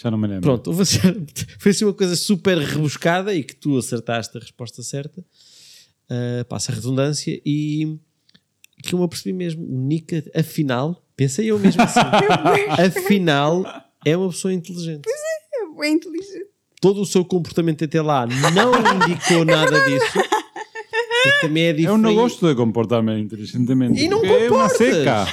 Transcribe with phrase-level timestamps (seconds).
[0.00, 0.42] Já não me lembro.
[0.42, 0.98] Pronto, assim-
[1.58, 5.20] foi assim uma coisa super rebuscada e que tu acertaste a resposta certa.
[6.10, 7.98] Uh, passa a redundância e
[8.82, 9.64] que eu me apercebi mesmo.
[9.64, 11.98] O Nika, afinal, pensei eu mesmo assim,
[12.96, 13.64] afinal,
[14.04, 15.02] é uma pessoa inteligente.
[15.06, 16.46] É bem inteligente.
[16.80, 18.72] Todo o seu comportamento até lá não
[19.04, 20.18] indicou nada disso.
[21.40, 22.00] Também é Eu diferente.
[22.00, 24.00] não gosto de comportar-me inteligentemente.
[24.00, 24.78] E não porque é uma comportas.
[24.78, 25.26] seca.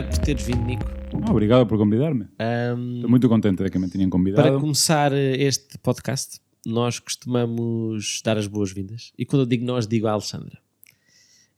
[0.00, 0.84] Obrigado por teres vindo, Nico.
[1.12, 2.24] Ah, Obrigado por convidar-me.
[2.40, 4.48] Um, Estou muito contente de que me tenham convidado.
[4.48, 9.12] Para começar eh, este podcast, nós costumamos dar as boas-vindas.
[9.18, 10.58] E quando eu digo nós, digo a Alexandra.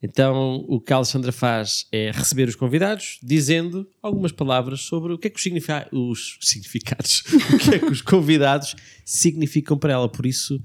[0.05, 5.18] Então, o que a Alexandra faz é receber os convidados, dizendo algumas palavras sobre o
[5.18, 7.23] que é que os, significa- os significados,
[7.54, 10.09] o que é que os convidados significam para ela.
[10.09, 10.60] Por isso,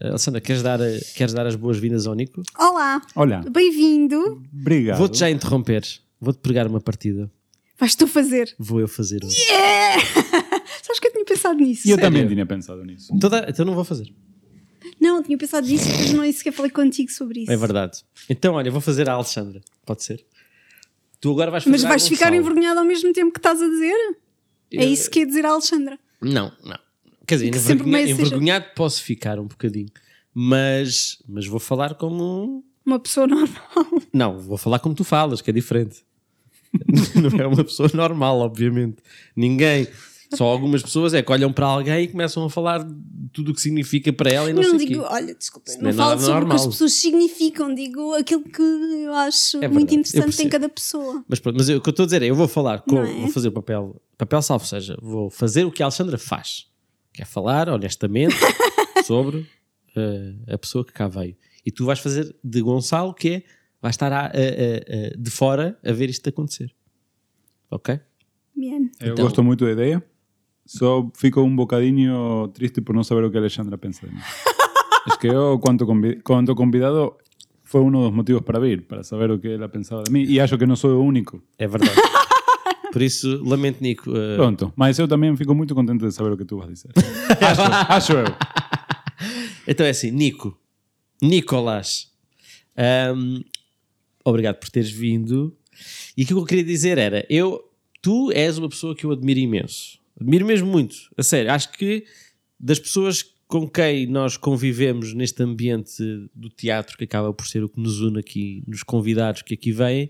[0.00, 2.42] eh, Alexandra, queres dar, eh, queres dar as boas-vindas ao Nico?
[2.56, 4.40] Olá, Olha, bem-vindo.
[4.54, 4.98] obrigado.
[4.98, 5.82] Vou-te já interromper,
[6.20, 7.30] vou-te pregar uma partida.
[7.78, 8.54] Vais tu fazer.
[8.58, 9.28] Vou eu fazer um.
[9.28, 10.02] Yeah!
[10.82, 11.86] Sabes que eu tinha pensado nisso?
[11.86, 13.16] E eu também tinha pensado nisso.
[13.18, 14.12] Toda- então não vou fazer.
[15.00, 17.52] Não, tinha pensado nisso, mas não sequer falei contigo sobre isso.
[17.52, 18.02] É verdade.
[18.30, 19.60] Então, olha, vou fazer a Alexandra.
[19.84, 20.24] Pode ser?
[21.20, 22.36] Tu agora vais fazer Mas a vais ficar Gonçalo.
[22.36, 24.16] envergonhado ao mesmo tempo que estás a dizer?
[24.72, 25.98] É Eu- isso que ia dizer a Alexandra.
[26.20, 26.78] Não, não.
[27.26, 29.88] Quer dizer, Que sempre envergonha- meio seja- envergonhado posso ficar um bocadinho.
[30.32, 32.64] Mas, mas vou falar como.
[32.86, 34.02] Uma pessoa normal.
[34.12, 36.04] Não, vou falar como tu falas, que é diferente.
[37.14, 38.98] Não é uma pessoa normal, obviamente.
[39.34, 39.86] Ninguém.
[40.34, 42.84] Só algumas pessoas é que olham para alguém e começam a falar
[43.32, 45.08] tudo o que significa para ela e não, não sei digo, quê.
[45.08, 46.56] olha, desculpa, não, não é falo nada sobre o que normal.
[46.56, 51.24] as pessoas significam, digo aquilo que eu acho É muito interessante em cada pessoa.
[51.28, 52.98] Mas pronto, mas eu- o que eu estou a dizer é: eu vou falar, com,
[53.04, 53.20] é?
[53.20, 56.66] vou fazer o papel, papel salvo, ou seja, vou fazer o que a Alexandra faz,
[57.12, 58.34] que é falar honestamente
[59.06, 59.46] sobre
[59.96, 61.36] eh, a pessoa que cá veio.
[61.66, 63.42] E tu vais fazer de Gonçalo, que é,
[63.82, 66.72] vais estar a- a- a- a- de fora a ver isto acontecer.
[67.70, 67.98] Ok?
[68.56, 68.90] Bien.
[69.00, 70.02] Eu Então- gosto muito da ideia.
[70.64, 74.20] Só fico um bocadinho triste por não saber o que a Alexandra pensa de mim.
[75.08, 77.16] es que eu, quanto, convi quanto convidado,
[77.62, 80.24] foi um dos motivos para vir, para saber o que ela pensava de mim.
[80.24, 81.42] E acho que não sou o único.
[81.58, 81.92] É verdade.
[82.92, 84.10] Por isso, lamento, Nico.
[84.16, 86.90] eh, Pronto, mas eu também fico muito contente de saber o que tu vais dizer.
[87.42, 87.62] acho,
[87.92, 88.24] acho eu.
[89.68, 90.56] Então é assim, Nico,
[91.22, 92.12] Nicolás,
[92.76, 93.42] ahm,
[94.24, 95.56] obrigado por teres vindo.
[96.16, 97.62] E aquilo que eu queria dizer era: eu,
[98.02, 101.50] tu és uma pessoa que eu admiro imenso, admiro mesmo muito, a sério.
[101.50, 102.04] Acho que
[102.58, 106.02] das pessoas com quem nós convivemos neste ambiente
[106.34, 109.70] do teatro, que acaba por ser o que nos une aqui, nos convidados que aqui
[109.70, 110.08] vêm,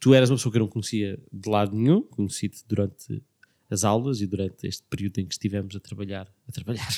[0.00, 3.22] tu eras uma pessoa que eu não conhecia de lado nenhum, conheci-te durante
[3.70, 6.88] as aulas e durante este período em que estivemos a trabalhar, a trabalhar,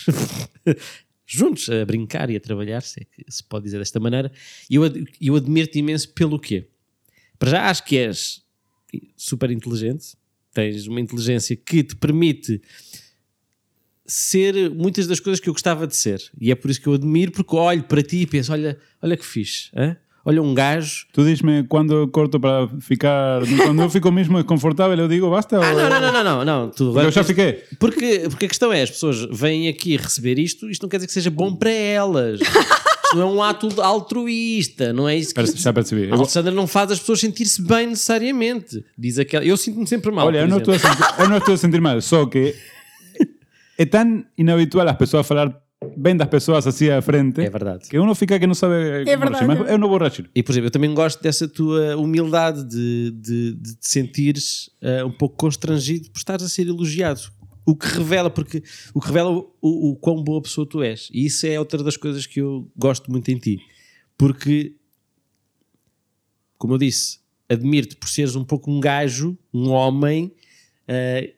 [1.27, 4.31] juntos, a brincar e a trabalhar, se é que se pode dizer desta maneira,
[4.69, 6.69] e eu, ad- eu admiro-te imenso pelo quê?
[7.39, 8.43] Para já acho que és
[9.17, 10.15] super inteligente,
[10.53, 12.61] tens uma inteligência que te permite
[14.05, 16.95] ser muitas das coisas que eu gostava de ser, e é por isso que eu
[16.95, 19.97] admiro, porque olho para ti e penso, olha, olha que fixe, hã?
[20.25, 23.43] Olha um gajo Tu diz-me quando eu corto para ficar.
[23.65, 25.57] Quando eu fico mesmo desconfortável, eu digo basta.
[25.57, 26.71] Ah, ou- não, não, não, não, não, não.
[26.71, 27.53] Tu Porque eu já fiquei.
[27.79, 31.07] Porque, porque a questão é, as pessoas vêm aqui receber isto, isto não quer dizer
[31.07, 32.41] que seja bom para elas.
[32.41, 35.45] Isto não é um ato altruísta, não é isso que...
[35.59, 36.05] Já percebi.
[36.05, 38.83] A Eu- Alexandra não faz as pessoas sentir-se bem necessariamente.
[38.97, 39.45] Diz aquela...
[39.45, 40.27] Eu sinto-me sempre mal.
[40.27, 42.55] Olha, eu não, estou a sentir, eu não estou a sentir mal, só que
[43.77, 45.55] é tão inhabitual as pessoas falar
[45.97, 47.89] bem das pessoas assim à frente É verdade.
[47.89, 49.47] que uno fica que não sabe como verdade.
[49.47, 49.75] Mas é.
[49.75, 50.31] eu não vou reagir.
[50.35, 55.05] E, por exemplo, eu também gosto dessa tua humildade de, de, de te sentires eh,
[55.05, 57.21] um pouco constrangido por estares a ser elogiado.
[57.65, 58.63] O que revela, porque
[58.93, 61.09] o que revela o, o, o quão boa pessoa tu és.
[61.13, 63.59] E isso é outra das coisas que eu gosto muito em ti.
[64.19, 64.75] Porque,
[66.59, 70.33] como eu disse, admiro-te por seres um pouco um gajo, um homem
[70.87, 71.35] que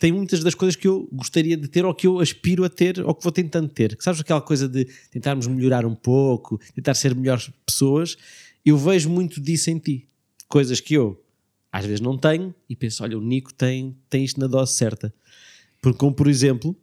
[0.00, 2.98] tem muitas das coisas que eu gostaria de ter ou que eu aspiro a ter
[3.00, 3.94] ou que vou tentando ter.
[3.94, 8.16] Que sabes aquela coisa de tentarmos melhorar um pouco, tentar ser melhores pessoas?
[8.64, 10.08] Eu vejo muito disso em ti.
[10.48, 11.22] Coisas que eu
[11.70, 15.12] às vezes não tenho e penso, olha, o Nico tem, tem isto na dose certa.
[15.82, 16.74] Porque, como por exemplo,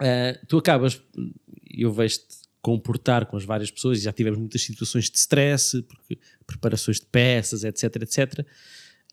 [0.00, 1.02] eh, tu acabas,
[1.76, 6.16] eu vejo-te comportar com as várias pessoas e já tivemos muitas situações de stress, porque
[6.46, 8.46] preparações de peças, etc, etc.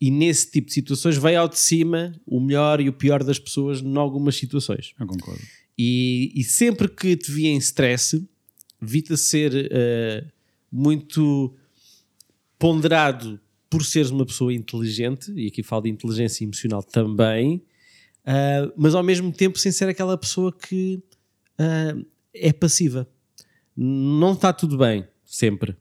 [0.04, 3.38] E nesse tipo de situações veio ao de cima o melhor e o pior das
[3.38, 4.94] pessoas em algumas situações.
[4.98, 5.40] Eu concordo.
[5.78, 8.20] E, e sempre que te vi em stress,
[8.82, 10.24] evita ser eh,
[10.72, 11.54] muito
[12.58, 13.40] ponderado
[13.70, 17.62] por seres uma pessoa inteligente, e aqui falo de inteligência emocional também,
[18.26, 21.00] ah, mas ao mesmo tempo sem ser aquela pessoa que
[21.56, 21.96] ah,
[22.34, 23.08] é passiva.
[23.76, 25.76] Não está tudo bem, sempre.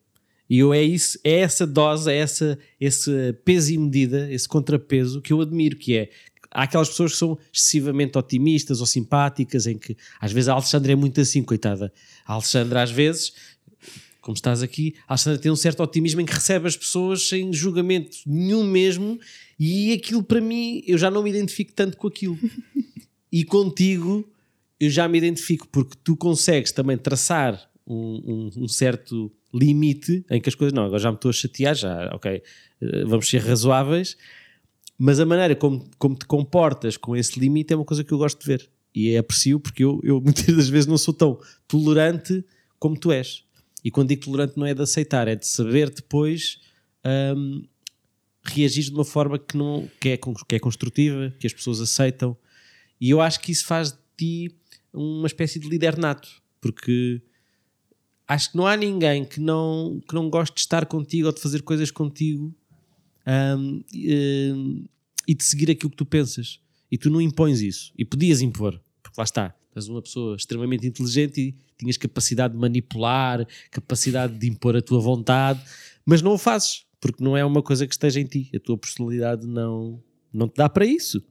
[0.52, 3.10] E eu é isso, é essa dose, é essa, esse
[3.46, 6.10] peso e medida, esse contrapeso que eu admiro, que é
[6.52, 10.92] há aquelas pessoas que são excessivamente otimistas ou simpáticas, em que às vezes a Alexandra
[10.92, 11.94] é muito assim, coitada.
[12.26, 13.32] A Alexandra, às vezes,
[14.20, 17.54] como estás aqui, a Alexandra tem um certo otimismo em que recebe as pessoas sem
[17.54, 19.18] julgamento nenhum mesmo,
[19.58, 22.38] e aquilo para mim, eu já não me identifico tanto com aquilo.
[23.34, 24.30] E contigo,
[24.78, 30.40] eu já me identifico, porque tu consegues também traçar um, um- um certo limite em
[30.40, 32.32] que as coisas, não, agora já me estou a chatear, já, ok,
[32.82, 34.18] eh, vamos ser razoáveis,
[34.98, 38.18] mas a maneira como, como te comportas com esse limite é uma coisa que eu
[38.18, 38.70] gosto de ver.
[38.94, 42.44] E é aprecio porque eu, eu muitas das vezes não sou tão tolerante
[42.78, 43.44] como tu és.
[43.84, 46.60] E quando digo tolerante não é de aceitar, é de saber depois
[47.36, 47.64] hum,
[48.44, 52.38] reagir de uma forma que, não, que, é, que é construtiva, que as pessoas aceitam.
[53.00, 54.56] E eu acho que isso faz de ti
[54.94, 57.22] uma espécie de líder nato, porque
[58.34, 61.42] acho que não há ninguém que não, que não goste de estar contigo ou de
[61.42, 62.56] fazer coisas contigo
[63.28, 64.86] hum, hum,
[65.28, 66.62] e de seguir aquilo que tu pensas.
[66.90, 67.92] E tu não impões isso.
[67.98, 72.60] E podias impor, porque lá está, és uma pessoa extremamente inteligente e tinhas capacidade de
[72.60, 75.62] manipular, capacidade de impor a tua vontade,
[76.06, 78.50] mas não o fazes, porque não é uma coisa que esteja em ti.
[78.56, 80.02] A tua personalidade não,
[80.34, 81.22] não te dá para isso.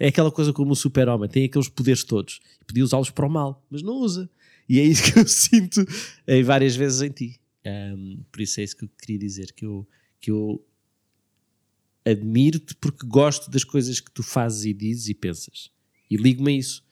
[0.00, 3.64] É aquela coisa como o super-homem, tem aqueles poderes todos podia usá-los para o mal,
[3.68, 4.30] mas não usa.
[4.70, 5.84] E é isso que eu sinto
[6.28, 7.40] em várias vezes em ti.
[7.66, 9.84] Ahm, por isso é isso que eu queria dizer, que eu,
[10.20, 10.64] que eu
[12.04, 15.72] admiro-te porque gosto das coisas que tu fazes e dizes e pensas.
[16.08, 16.84] E ligo-me a isso.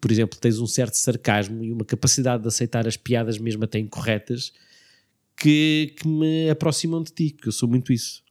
[0.00, 3.80] Por exemplo, tens um certo sarcasmo e uma capacidade de aceitar as piadas mesmo até
[3.80, 4.52] incorretas
[5.36, 8.22] que, que me aproximam de ti, que eu sou muito isso.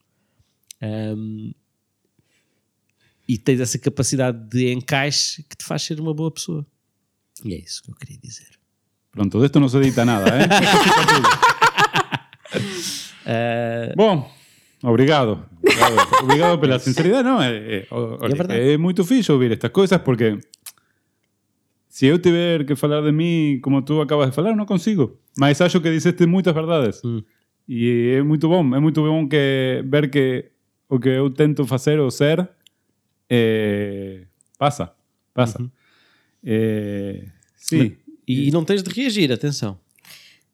[0.80, 1.52] Ahm,
[3.28, 6.66] e tens essa capacidade de encaixe que te faz ser uma boa pessoa.
[7.44, 8.57] E é isso que eu queria dizer.
[9.12, 10.48] Pronto, de esto no se edita nada, ¿eh?
[13.30, 14.26] Ah, Bom,
[14.84, 15.50] obrigado.
[15.60, 17.24] Obrigado, obrigado pela sinceridade.
[17.26, 20.40] Não, é, é, olha, É é muito fixe ouvir estas coisas porque
[21.90, 25.20] se eu tiver que falar de mim como tu acabas de falar, não consigo.
[25.38, 27.02] Mas acho que disseste muitas verdades.
[27.04, 27.22] Hum.
[27.68, 30.52] E é muito bom, é muito bom que ver que
[30.88, 32.50] o que eu tento fazer ou ser
[33.30, 34.26] eh,
[34.58, 34.94] passa,
[35.34, 35.62] passa.
[35.62, 35.70] Uhum.
[36.46, 37.26] Eh,
[37.58, 37.98] sim.
[38.28, 39.80] E, e não tens de reagir, atenção.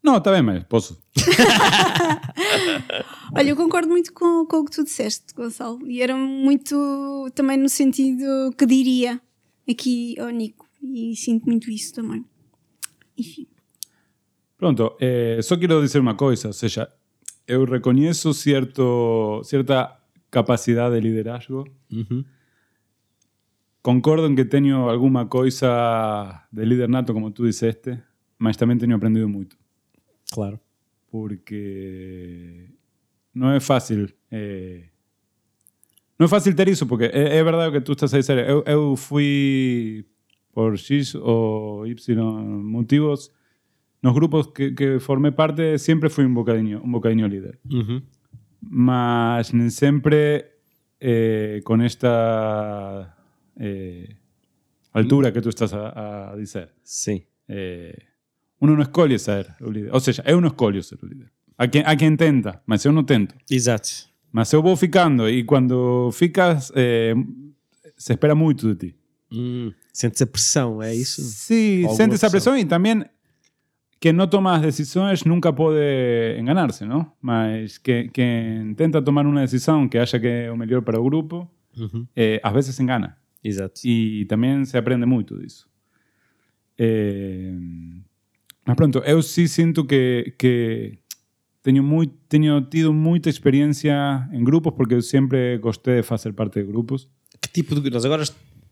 [0.03, 1.01] Não, está bem, mas posso.
[3.35, 5.79] Olha, eu concordo muito com, com o que tu disseste, Gonçalo.
[5.87, 9.21] E era muito também no sentido que diria
[9.69, 10.67] aqui ao Nico.
[10.81, 12.25] E sinto muito isso também.
[13.17, 13.47] Enfim.
[14.57, 16.89] Pronto, eh, só quero dizer uma coisa, ou seja,
[17.47, 19.97] eu reconheço certo, certa
[20.29, 21.65] capacidade de liderazgo,
[23.83, 27.99] concordo en que tenho alguma coisa de líder nato, como tu disseste,
[28.39, 29.55] mas também tenho aprendido muito,
[30.31, 30.59] Claro.
[31.11, 32.69] porque
[33.35, 34.09] não é fácil...
[34.31, 34.89] eh,
[36.17, 38.47] não é fácil ter isso, porque é, é verdade o que tu estás a dizer.
[38.49, 40.05] Eu, eu fui,
[40.53, 42.15] por X ou Y
[42.63, 43.31] motivos,
[44.01, 47.59] nos grupos que, que formei parte, sempre fui un bocadinho, un bocadinho líder.
[48.61, 50.51] Mas nem sempre
[51.01, 53.12] eh, con esta
[53.59, 54.15] eh,
[54.91, 56.73] altura que tú estás a, a dizer.
[56.83, 57.23] Sim.
[57.47, 57.97] Eh,
[58.59, 59.91] uno non escolhe ser o líder.
[59.91, 61.31] Ou seja, eu escolho ser o líder.
[61.57, 63.35] A quem, a quem tenta, mas eu non tento.
[63.49, 64.09] Exato.
[64.31, 67.13] Mas eu vou ficando e quando ficas, eh,
[67.97, 68.95] se espera muito de ti.
[69.31, 71.21] Hum, sentes a pressão, é isso?
[71.21, 73.09] Sí, Alguma y también
[73.99, 77.15] que no toma as decisões nunca pode enganarse, ¿no?
[77.21, 81.03] Mas que, quem tenta tomar uma decisão que acha que é o melhor para o
[81.03, 81.49] grupo,
[82.15, 83.17] eh, às vezes engana.
[83.43, 83.81] Exato.
[83.83, 85.67] E também se aprende muito disso.
[86.77, 87.53] Eh,
[88.65, 90.99] mas pronto, eu sí sinto que, que
[91.61, 96.61] teño, moi, teño tido moita experiencia en grupos porque eu sempre gostei de fazer parte
[96.61, 97.09] de grupos.
[97.41, 97.89] Que tipo de.
[97.89, 98.23] Nós agora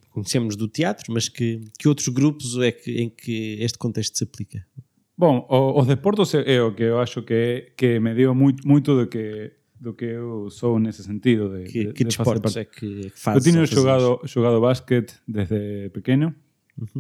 [0.09, 4.23] conhecemos do teatro, mas que, que outros grupos é que, em que este contexto se
[4.23, 4.65] aplica?
[5.17, 8.95] Bom, os deportos é, é o que eu acho que, que me deu muito, muito
[8.95, 9.51] do que
[9.81, 12.59] do que eu sou nesse sentido de, Que, de, que de parte.
[12.59, 13.43] é que, é que Eu fazes?
[13.43, 13.69] tinha ou fazias?
[13.83, 16.33] jogado, jogado basquete desde pequeno.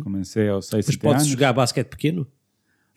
[0.03, 1.31] Comecei aos 6, Mas 7 podes anos.
[1.31, 2.27] jogar basquete pequeno?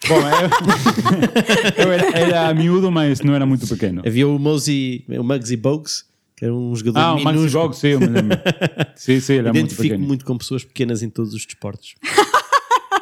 [0.09, 4.03] Bom, eu, eu era, era miúdo, mas não era muito pequeno.
[4.05, 6.05] Havia o Mosey, o Muggsy Bogues,
[6.37, 7.65] que era um jogador Ah, o Maxi minúsculo.
[7.65, 8.39] Box, sim, eu me lembro.
[8.97, 10.07] Sim, sim, era muito Identifico-me pequeno.
[10.07, 11.95] muito com pessoas pequenas em todos os desportos.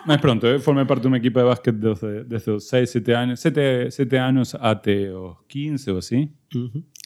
[0.07, 3.13] Mas pronto, eu formei parte de uma equipa de basquete desde, desde os 6, 7
[3.13, 6.31] anos, 7, 7 anos até os 15 ou assim.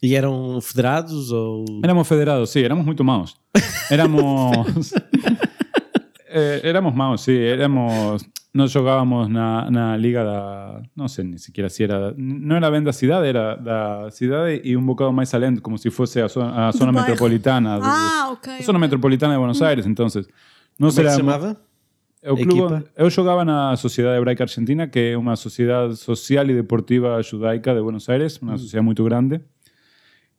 [0.03, 1.65] E eram federados ou.
[1.85, 3.37] Éramos federados, sí, éramos muito maus.
[3.91, 4.93] Éramos.
[6.29, 8.25] eh, éramos maus, sí, éramos.
[8.53, 10.83] Nós jogávamos na, na liga da.
[10.97, 12.15] Não sei nem sequer se era.
[12.17, 15.91] Não era bem da cidade, era da cidade e um bocado mais além, como se
[15.91, 17.79] fosse a zona, a zona metropolitana.
[17.83, 18.55] Ah, ok.
[18.55, 20.27] a zona metropolitana de Buenos Aires, entonces.
[20.79, 21.61] Nós Como é que se éramos- chamava?
[22.33, 22.85] O clube, Equipa?
[22.97, 27.81] eu jogava na Sociedade Hebraica Argentina, que é uma sociedade social e deportiva judaica de
[27.81, 29.41] Buenos Aires, uma sociedade muito grande,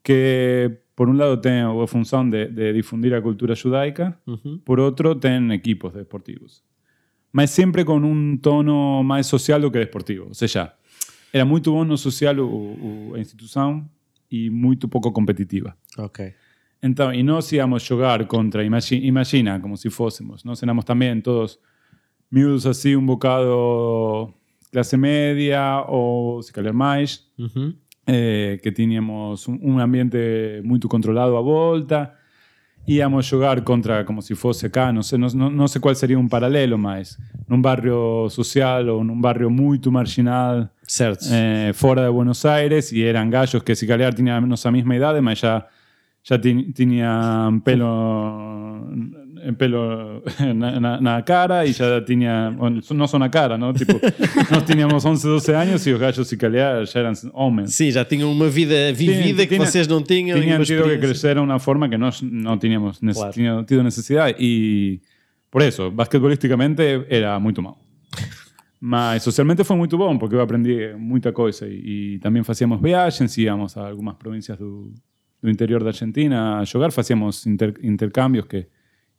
[0.04, 4.18] que por um lado tem a função de, de difundir a cultura judaica,
[4.66, 6.64] por outro tem equipos deportivos.
[7.32, 10.26] Mas sempre com um tono mais social do que deportivo.
[10.30, 10.74] Ou seja,
[11.32, 13.88] era muito bom no social o, o- a instituição
[14.32, 15.76] e muito pouco competitiva.
[15.98, 16.34] Ok.
[16.82, 21.60] Então, e nós íamos jogar contra, imagi- imagina, como si fósemos, nós éramos también todos
[22.30, 24.34] miúdos así un bocado
[24.72, 27.74] clase media ou se calhar máis, Uhum.
[28.08, 32.14] eh, que tiñamos un, un ambiente muito controlado a volta,
[32.88, 36.16] íamos xogar contra como si fose acá, non sei, non, non, non sei cuál sería
[36.20, 41.28] un paralelo máis, nun barrio social ou nun barrio moito marginal, Certo.
[41.32, 44.96] eh, fora de Buenos Aires e eran gallos que se calhar tiñan a nosa mesma
[44.96, 45.68] idade, mas xa
[46.28, 47.88] xa ti- tiñan pelo
[49.58, 50.22] pelo
[50.60, 51.72] na, na, na cara e
[52.04, 53.72] tiña bueno, non son na cara, ¿no?
[53.72, 53.96] Tipo,
[54.52, 57.72] nós tiñamos 11, 12 años e os gallos se calhar xa eran homens.
[57.72, 60.36] Sim, já tinham uma vida vivida que Tinha- vocês não tinham.
[60.38, 62.20] e uma tido que crecer de una forma que nós
[62.60, 63.64] tiñamos nece- Claro.
[63.64, 65.00] tido necesidade e
[65.50, 67.80] por eso, basquetbolísticamente era muito mal.
[68.80, 73.32] Mas socialmente foi muito bom porque eu aprendi muita coisa e, e tamén facíamos viagens,
[73.40, 74.92] íamos a algumas provincias do,
[75.42, 78.68] do interior da Argentina a jogar, facíamos inter, intercambios que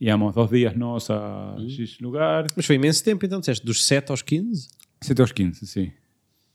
[0.00, 4.10] íamos dos días nós a X lugar, Mas foi imenso tempo, então, disseste, dos 7
[4.10, 4.68] aos 15?
[5.00, 5.92] 7 aos 15, sí.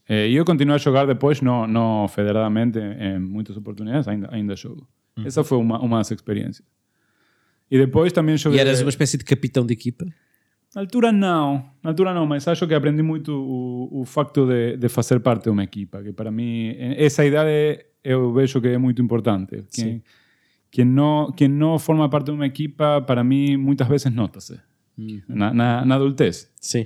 [0.08, 4.56] Eh, e eu continuei a jogar depois, no, no federadamente, em muitas oportunidades, ainda, ainda
[4.56, 4.88] jogo.
[5.24, 6.68] Essa foi uma, uma das experiências.
[7.70, 8.60] E depois também joguei...
[8.60, 10.06] E eras uma espécie de capitão de equipa?
[10.76, 14.76] Na altura não, na altura não, mas acho que aprendi muito o, o facto de,
[14.76, 18.78] de fazer parte de uma equipa, que para mim, essa idade eu vejo que é
[18.78, 19.64] muito importante.
[19.72, 20.04] Quem,
[20.70, 24.60] quem, não, quem não forma parte de uma equipa, para mim, muitas vezes nota-se.
[25.28, 26.52] Na, na, na adultez.
[26.60, 26.86] Sim.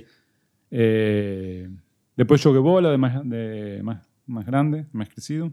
[0.70, 1.68] Eh,
[2.16, 5.52] después jogué bola de más, de más, más grande, más crecido.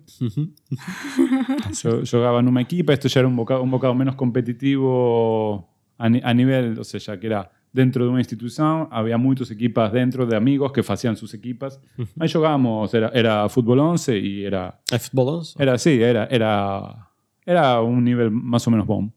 [1.83, 6.09] Yo jugaba en una equipa, esto ya era un bocado, un bocado menos competitivo a,
[6.09, 9.91] ni- a nivel, o sea, ya que era dentro de una institución, había muchas equipas
[9.91, 11.79] dentro de amigos que hacían sus equipas.
[12.19, 15.61] Ahí jugábamos, era, era fútbol 11 y era, É futebol 11?
[15.61, 17.09] era sí, era, era,
[17.45, 19.11] era un nivel más o menos bom.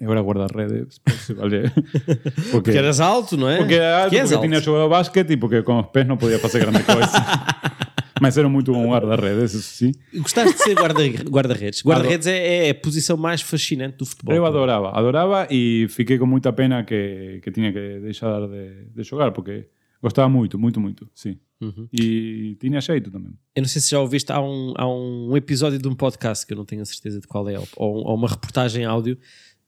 [0.00, 1.70] Y ahora guardarredes, pues, se vale.
[1.74, 3.56] Porque, Porque eras alto, não é?
[3.58, 6.60] porque era alto, porque tinha jogado basquete e porque com os pés não podia fazer
[6.60, 7.18] grande coisa.
[8.20, 9.92] Mas era muito bom guarda-redes, isso sim.
[10.14, 11.82] Gostaste de ser guarda- guarda-redes?
[11.82, 14.34] Guarda-redes é, é a posição mais fascinante do futebol.
[14.34, 19.02] Eu adorava, adorava e fiquei com muita pena que, que tinha que deixar de, de
[19.02, 19.68] jogar, porque
[20.02, 21.38] gostava muito, muito, muito, sim.
[21.92, 23.32] E tinha jeito também.
[23.54, 26.52] Eu não sei se já ouviste, há um, há um episódio de um podcast que
[26.52, 29.18] eu não tenho a certeza de qual é, ou, ou uma reportagem áudio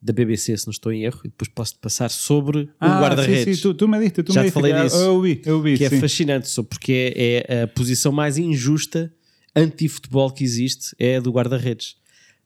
[0.03, 3.45] da BBC, se não estou em erro, e depois posso-te passar sobre o guarda-redes.
[3.45, 4.55] sim, sim, tu, tu me diste, tu Já me te diste.
[4.55, 4.97] falei que- disso.
[4.97, 6.01] Eu vi, eu vi, que é sim.
[6.01, 9.13] fascinante, só porque é, é a posição mais injusta
[9.55, 11.97] anti-futebol que existe, é a do guarda-redes.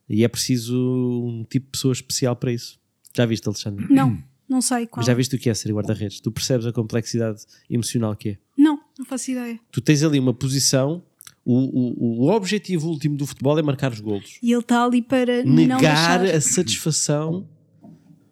[0.09, 2.79] E é preciso um tipo de pessoa especial para isso.
[3.15, 3.85] Já viste, Alexandre?
[3.89, 4.97] Não, não sei qual.
[4.99, 6.19] Mas já viste o que é ser guarda-redes?
[6.19, 8.37] Tu percebes a complexidade emocional que é.
[8.57, 9.59] Não, não faço ideia.
[9.71, 11.03] Tu tens ali uma posição,
[11.45, 14.39] o, o, o objetivo último do futebol é marcar os golos.
[14.41, 16.25] E ele está ali para Negar deixar.
[16.25, 17.47] a satisfação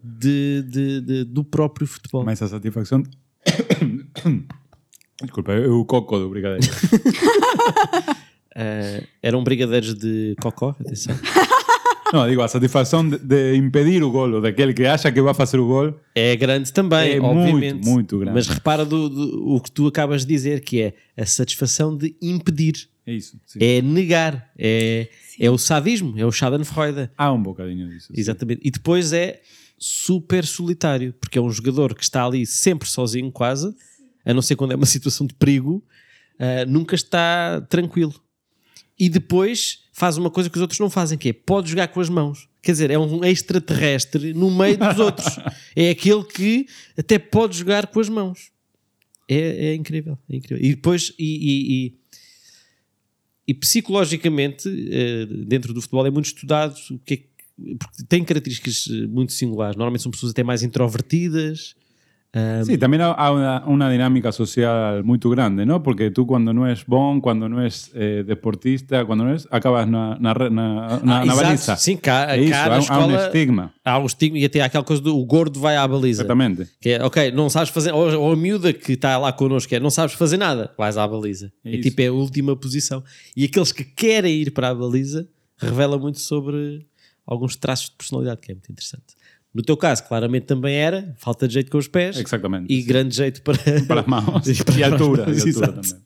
[0.04, 2.26] de, de- de- do próprio futebol.
[2.26, 3.04] Mas a satisfação.
[5.22, 6.68] Desculpa, eu o coco do brigadeiro.
[8.56, 11.16] Ah, eram brigadeiros de cocó, atenção.
[12.12, 15.58] Não, digo, a satisfação de, de impedir o golo, daquele que acha que vai fazer
[15.60, 15.96] o gol.
[16.14, 17.74] É grande também, É obviamente.
[17.74, 18.36] muito, muito grande.
[18.36, 22.16] Mas repara do, do- o que tu acabas de dizer, que é a satisfação de
[22.22, 22.88] impedir.
[23.06, 23.40] É isso.
[23.46, 23.60] sim.
[23.62, 24.52] É negar.
[24.58, 27.10] É, é o sadismo, é o Schadenfreude.
[27.18, 28.08] Há um bocadinho disso.
[28.08, 28.20] sim.
[28.20, 28.62] Exatamente.
[28.64, 29.42] E depois é
[29.78, 33.76] super solitário, porque é um jogador que está ali sempre sozinho, quase,
[34.24, 35.84] a não ser quando é uma situação de perigo,
[36.40, 38.14] ah, nunca está tranquilo.
[38.98, 42.00] E depois faz uma coisa que os outros não fazem, que é pode jogar com
[42.00, 42.48] as mãos.
[42.62, 45.28] Quer dizer, é um extraterrestre no meio dos outros.
[45.76, 48.52] É aquele que até pode jogar com as mãos.
[49.28, 50.64] É, é incrível, é incrível.
[50.64, 52.03] E depois, e, e- e-
[53.48, 57.28] e psicologicamente, eh, dentro do futebol, é muito estudado o que é que-
[57.78, 59.76] porque tem características eh, muito singulares.
[59.76, 61.76] Normalmente são pessoas até mais introvertidas,
[62.36, 65.84] Ah, Sí, también hay una, una dinámica social muy grande, ¿no?
[65.84, 69.88] Porque tú cuando no es bon, cuando no es eh, deportista, cuando no es, acabas
[69.88, 71.76] na, na, re- na, na, ah, na baliza.
[71.78, 73.72] Sim, cá, É cá há, um estigma.
[73.86, 76.24] há um estigma e até há aquela coisa do o gordo vai à baliza.
[76.24, 76.68] Exatamente.
[76.82, 79.76] Que é, ok, não sabes fazer, ou, ou a miúda que está lá connosco, que
[79.76, 81.52] é, não sabes fazer nada, vais à baliza.
[81.64, 83.04] É É, tipo, é a última posição.
[83.38, 86.86] E aqueles que querem ir para a baliza revela muito sobre
[87.28, 89.14] alguns traços de personalidade, que é muito interessante.
[89.54, 92.74] No teu caso, claramente também era falta de jeito com os pés Exactamente.
[92.74, 93.58] e grande jeito para,
[93.88, 94.48] Para las manos.
[94.48, 95.26] E para as altura.
[95.28, 96.02] mãos, y altura también.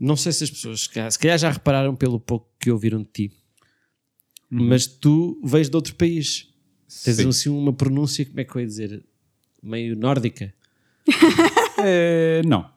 [0.00, 3.32] Não sei se as pessoas, se calhar- já repararam pelo pouco que ouviram de ti,
[4.50, 6.48] mas tu vens de outro país.
[7.04, 7.28] Tens Sim.
[7.28, 9.04] assim uma pronúncia, como é que eu ia dizer?
[9.62, 10.52] Meio nórdica.
[11.82, 12.70] Eh, no.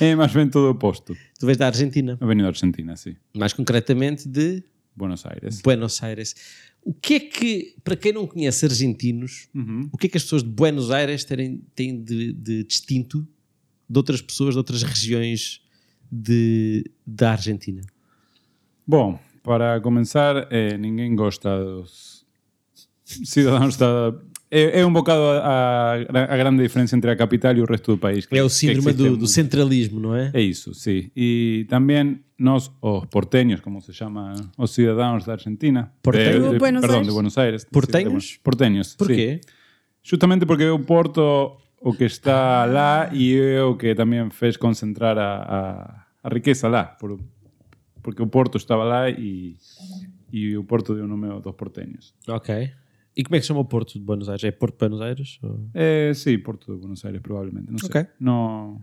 [0.00, 1.14] es más bien todo opuesto.
[1.38, 3.16] Tu vens da Argentina, He venido a Argentina, sí.
[3.34, 4.62] mais concretamente de
[4.94, 5.62] Buenos Aires.
[5.62, 6.34] Buenos Aires.
[6.88, 9.90] O que é que, para quem não conhece argentinos, Ujú.
[9.92, 13.28] o que é que as pessoas de Buenos Aires terem, têm de, de distinto
[13.86, 15.60] de outras pessoas de outras regiões
[16.10, 17.82] de, da Argentina?
[18.86, 22.24] Bom, para começar, eh, ninguém gosta dos
[23.04, 24.18] cidadãos da...
[24.50, 27.92] É, é um bocado a, a, a grande diferença entre a capital e o resto
[27.92, 28.24] do país.
[28.24, 30.30] que- É o síndrome do, do centralismo, não é?
[30.32, 31.12] É isso, sí.
[31.14, 35.92] E tamén nós, os porteños, como se chama, os cidadãos da Argentina.
[36.00, 36.48] Porteños?
[36.48, 37.08] de, de, Buenos perdón, Aires?
[37.08, 37.60] de Buenos Aires.
[37.68, 38.24] Porteños?
[38.40, 39.40] Porteños, Por quê?
[40.00, 44.56] Justamente porque é o Porto o que está lá e é o que tamén fez
[44.56, 45.60] concentrar a, a,
[46.24, 46.96] a riqueza lá.
[46.96, 47.20] Por,
[48.00, 49.60] porque o Porto estaba lá e,
[50.32, 52.16] e o Porto deu o nome dos porteños.
[52.26, 52.72] Ok.
[53.18, 54.44] E como é que se chama o Porto de Buenos Aires?
[54.46, 55.38] É Porto de Buenos Aires?
[55.42, 57.90] Ou- Eh, sí, Porto de Buenos Aires probablemente, non sei.
[57.90, 57.96] Ok.
[58.22, 58.78] No,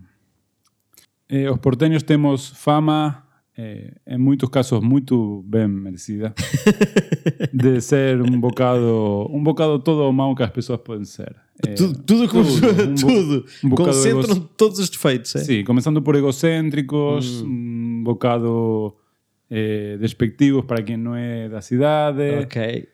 [1.32, 3.24] eh, os porteños temos fama
[3.56, 6.36] eh, en moitos casos moito ben merecida
[7.56, 11.32] de ser un bocado un bocado todo o mau que as persoas poden ser.
[11.64, 13.36] Eh, Tudo, tudo, como tudo, um tudo.
[13.64, 15.32] um Concentram todos os defeitos.
[15.36, 15.40] É?
[15.40, 19.00] Sí, comenzando por egocéntricos, un bocado
[19.48, 22.44] eh, despectivos para quen non é da cidade.
[22.44, 22.92] Ok.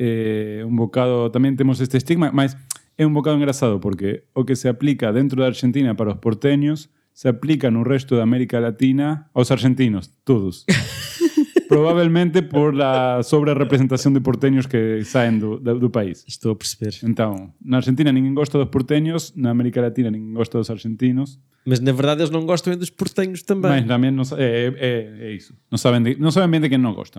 [0.00, 2.56] Eh, un bocado tamén temos este estigma, mas
[2.96, 6.88] é un bocado engraçado porque o que se aplica dentro da Argentina para os porteños
[7.12, 10.64] se aplica no resto da América Latina aos argentinos, todos.
[11.68, 16.24] Probablemente por la sobrerepresentación de porteños que saen do, do, do país.
[16.26, 16.98] Estou a perceber.
[17.06, 21.78] Então, na Argentina ninguén gosta dos porteños, na América Latina ninguén gosta dos argentinos, Mas
[21.84, 23.84] na verdade eles não gostam é dos portenhos também.
[23.84, 25.38] mas non, sa- é, é, é.
[25.70, 26.72] Non saben, de, non saben ben de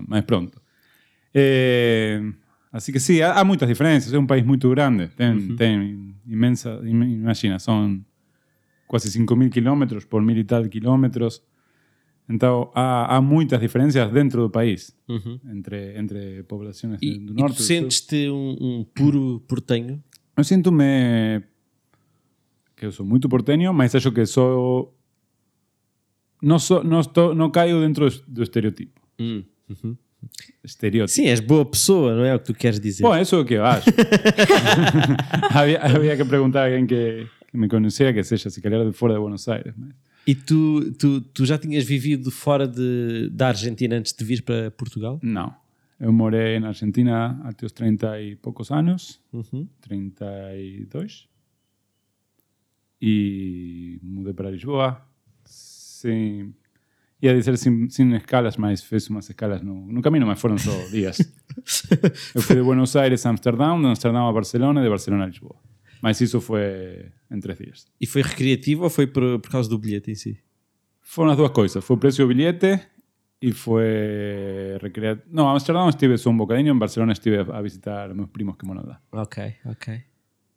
[0.10, 0.58] mas pronto.
[1.32, 2.20] Eh,
[2.72, 7.04] así que sí, há moitas diferencias, é un país moito grande, ten, ten inmensa, im-
[7.22, 8.06] imagina, son
[8.88, 11.44] quase 5.000 kilómetros por mil e tal kilómetros,
[12.30, 15.40] então há, há moitas diferencias dentro do país, Uhum.
[15.52, 17.58] entre, entre poblaciones E, do e norte.
[17.58, 20.02] tu sentes-te um, um puro portenho?
[20.38, 21.44] Eu sinto-me
[22.76, 24.96] que eu sou muito porteño, mas acho que sou
[26.42, 29.00] não sou não estou não caio dentro do estereotipo.
[29.20, 29.44] Hum.
[29.70, 29.96] Uhum.
[30.64, 31.14] Estereotipo.
[31.16, 33.04] Sim, és boa pessoa, não é o que tu queres dizer?
[33.04, 33.90] Bom, isso é o que eu acho.
[35.52, 38.94] havia, havia que perguntar a alguém que, que me conhecera, que seja, se calhar de
[38.94, 39.74] fora de Buenos Aires.
[39.78, 39.90] Mas...
[40.28, 44.70] E tu, tu, tu já tinhas vivido fora de, da Argentina antes de vir para
[44.72, 45.20] Portugal?
[45.24, 45.54] Não.
[46.00, 49.68] Eu morei na Argentina até os 30 e poucos anos, Uhum.
[49.82, 51.28] 32.
[53.02, 55.02] E mudei para Lisboa.
[55.46, 56.54] Sem,
[57.22, 60.72] ia dizer sem, sem escalas, mas fez umas escalas no, no caminho, mas foram só
[60.90, 61.18] dias.
[62.36, 65.28] Eu fui de Buenos Aires a Amsterdão, de Amsterdão a Barcelona e de Barcelona a
[65.28, 65.56] Lisboa.
[66.02, 67.86] Mas isso foi em três dias.
[68.00, 70.40] E foi recreativo ou foi por, por causa do bilhete em si?
[71.02, 71.84] Foram as duas coisas.
[71.84, 72.80] Foi o preço do bilhete
[73.42, 73.84] e foi
[74.82, 75.28] recreativo.
[75.32, 78.66] Não, a Amsterdão estive só um bocadinho, em Barcelona estive a visitar meus primos que
[78.66, 79.00] moram lá.
[79.12, 80.02] Ok, ok.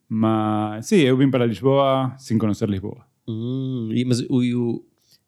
[0.07, 3.05] Mas, sim, eu vim para Lisboa sem conhecer Lisboa.
[3.27, 4.85] Hum, e, mas o, o-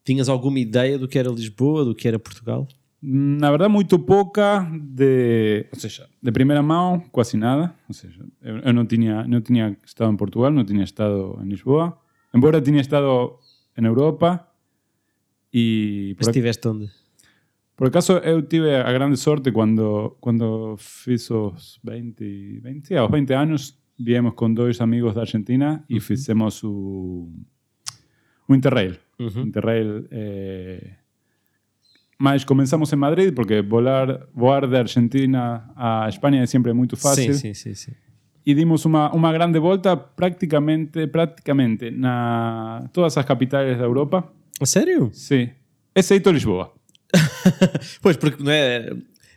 [0.07, 2.65] tinhas alguma ideia do que era Lisboa, do que era Portugal?
[3.01, 7.75] Na verdade, muito pouca de, ou seja, de primeira mão, quase nada.
[7.89, 11.99] Ou seja, eu, não tinha não tinha estado em Portugal, não tinha estado em Lisboa.
[12.33, 13.37] Embora tinha estado
[13.77, 14.47] em Europa
[15.53, 16.89] e Mas estiveste onde?
[17.75, 23.33] por acaso eu tive a grande sorte quando quando fiz os 20, 20, aos 20
[23.33, 27.29] anos, viemos com dois amigos da Argentina e fizemos o
[28.47, 28.97] o Interrail.
[29.19, 29.43] Uhum.
[29.43, 30.97] Interrail eh,
[32.45, 37.53] comenzamos en Madrid porque volar voar de Argentina a España é sempre muito fácil Sim,
[37.53, 37.93] sim, sim, sim.
[38.45, 44.31] e dimos uma, uma grande volta prácticamente prácticamente na todas as capitais da Europa
[44.63, 45.09] sério?
[45.13, 45.49] sí
[45.95, 46.77] exceto Lisboa
[48.01, 48.89] Pois, porque não é.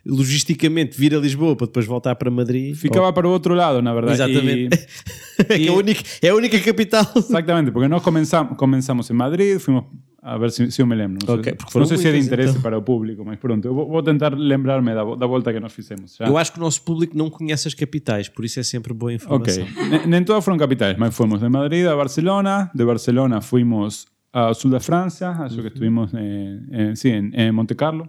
[0.05, 2.75] Logisticamente vir a Lisboa para depois voltar para Madrid.
[2.75, 4.21] Ficaba para o outro lado, na verdade.
[4.21, 4.75] Exatamente.
[4.75, 5.11] E-
[5.49, 7.05] É, é, a única, é a única capital.
[7.15, 9.85] Exactamente, porque nós comenzamos, comenzamos en Madrid, fuimos
[10.21, 11.17] a ver se, se eu me lembro.
[11.27, 12.61] Não Ok, sei, foram não sei se é interesse então.
[12.61, 15.73] para o público, mas pronto, eu vou, vou tentar lembrar-me da, da volta que nós
[15.73, 16.15] fizemos.
[16.15, 16.27] Já.
[16.27, 19.11] Eu acho que o nosso público não conhece as capitais, por isso é sempre boa
[19.13, 19.65] Ok, informação.
[19.89, 24.53] Ne- nem todas fueron capitales, mas fuimos de Madrid a Barcelona, de Barcelona fuimos a
[24.53, 28.07] sur de Francia, acho que en- sí, en, en Monte Carlo.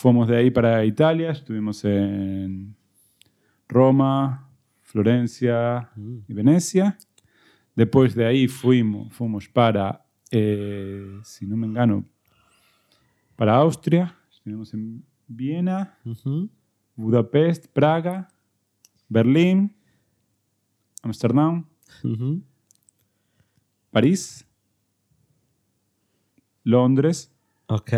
[0.00, 2.74] Fuimos de ahí para Italia, estuvimos en
[3.68, 5.90] Roma, Florencia
[6.26, 6.96] y Venecia.
[7.76, 12.06] Después de ahí fuimos, fuimos para, eh, si no me engano,
[13.36, 14.16] para Austria.
[14.32, 15.98] Estuvimos en Viena.
[16.96, 18.26] Budapest, Praga,
[19.06, 19.76] Berlín,
[21.02, 21.66] Amsterdam.
[23.90, 24.46] París,
[26.64, 27.30] Londres,
[27.66, 27.92] Ok.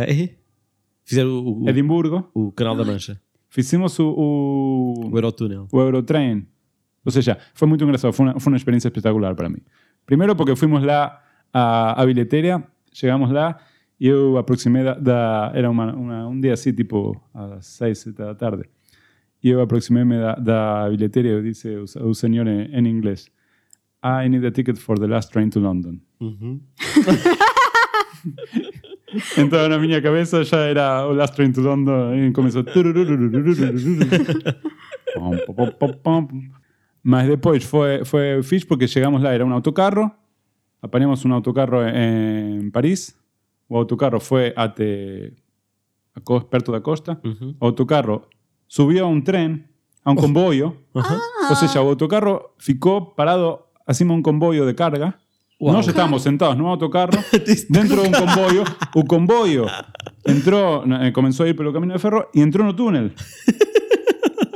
[1.04, 2.28] Fizeram o, o, Edimburgo.
[2.34, 5.66] o Canal da Mancha, Fizemos o, o, o Eurotúnel.
[5.72, 6.46] o Eurotrain.
[7.04, 9.58] Ou seja, foi muito engraçado, foi uma, foi uma experiência espetacular para mim.
[10.06, 11.20] Primeiro porque fuimos lá
[11.52, 12.62] a, a bilheteria,
[12.92, 13.58] chegamos lá
[14.00, 14.94] e eu aproximei da...
[14.94, 18.64] da- era uma, uma, um dia assim, tipo às seis, sete da tarde.
[19.42, 23.26] E eu aproximei-me da, da bilheteria e disse ao, ao senhor em, em inglês
[24.04, 25.98] I need a ticket for the last train to London.
[29.12, 29.44] Uhum.
[29.44, 32.62] Então na minha cabeça já era o Last Train to London e começou.
[37.02, 40.10] Mas depois foi, foi fixe porque chegamos lá, era um autocarro,
[40.80, 43.14] apanhamos um autocarro em Paris,
[43.68, 45.32] o autocarro foi até
[46.50, 47.54] perto da costa, Uhum.
[47.60, 48.22] o autocarro
[48.68, 49.64] subiu a um trem,
[50.04, 55.14] a um comboio, ou seja, o autocarro ficou parado acima de um comboio de carga,
[55.62, 55.74] Uau.
[55.74, 57.12] nós estávamos sentados num autocarro,
[57.70, 58.64] dentro de um comboio,
[58.96, 59.66] o comboio
[60.26, 63.10] entrou, eh, começou a ir pelo caminho de ferro e entrou no túnel.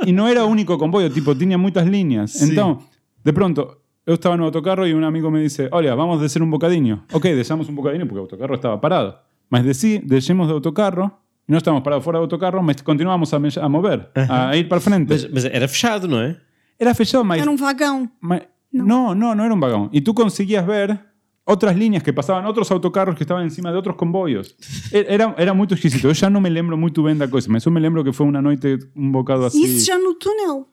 [0.05, 2.31] E não era o único comboio, tipo, muitas linhas.
[2.31, 2.51] Sim.
[2.51, 2.79] Então,
[3.23, 6.49] de pronto, eu estava no autocarro e um amigo me disse, olha, vamos descer um
[6.49, 7.03] bocadinho.
[7.11, 9.15] Ok, deixamos um bocadinho porque o autocarro estava parado.
[9.49, 11.11] Mas desci, descemos do autocarro,
[11.47, 14.79] e nós estávamos parados fora do autocarro, mas continuamos a, a mover, a ir para
[14.81, 15.07] frente.
[15.09, 16.37] Mas, mas era fechado, não é?
[16.79, 17.41] Era fechado, mas...
[17.41, 18.09] Era um vagão.
[18.21, 19.89] mas- no, no, no era un vagón.
[19.91, 20.99] Y tú conseguías ver
[21.45, 24.55] otras líneas que pasaban, otros autocarros que estaban encima de otros convoyos.
[24.91, 26.07] E- Era, era muito esquisito.
[26.07, 28.27] Eu já não me lembro muito bem da coisa, mas eu me lembro que foi
[28.27, 29.63] uma noite um bocado assim.
[29.63, 30.67] Isso já no túnel.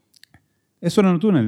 [0.82, 1.46] Eso era no túnel.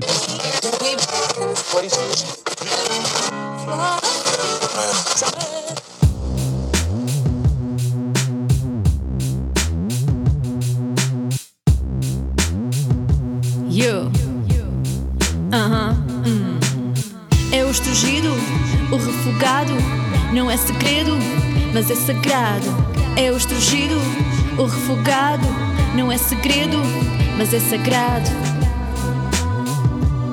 [13.68, 14.10] You.
[15.52, 16.05] Aham.
[16.26, 16.58] Hum.
[17.52, 18.28] É o estrugido,
[18.90, 19.72] o refogado.
[20.32, 21.16] Não é segredo,
[21.72, 22.66] mas é sagrado.
[23.16, 23.94] É o estrugido,
[24.58, 25.46] o refogado.
[25.94, 26.78] Não é segredo,
[27.38, 28.28] mas é sagrado.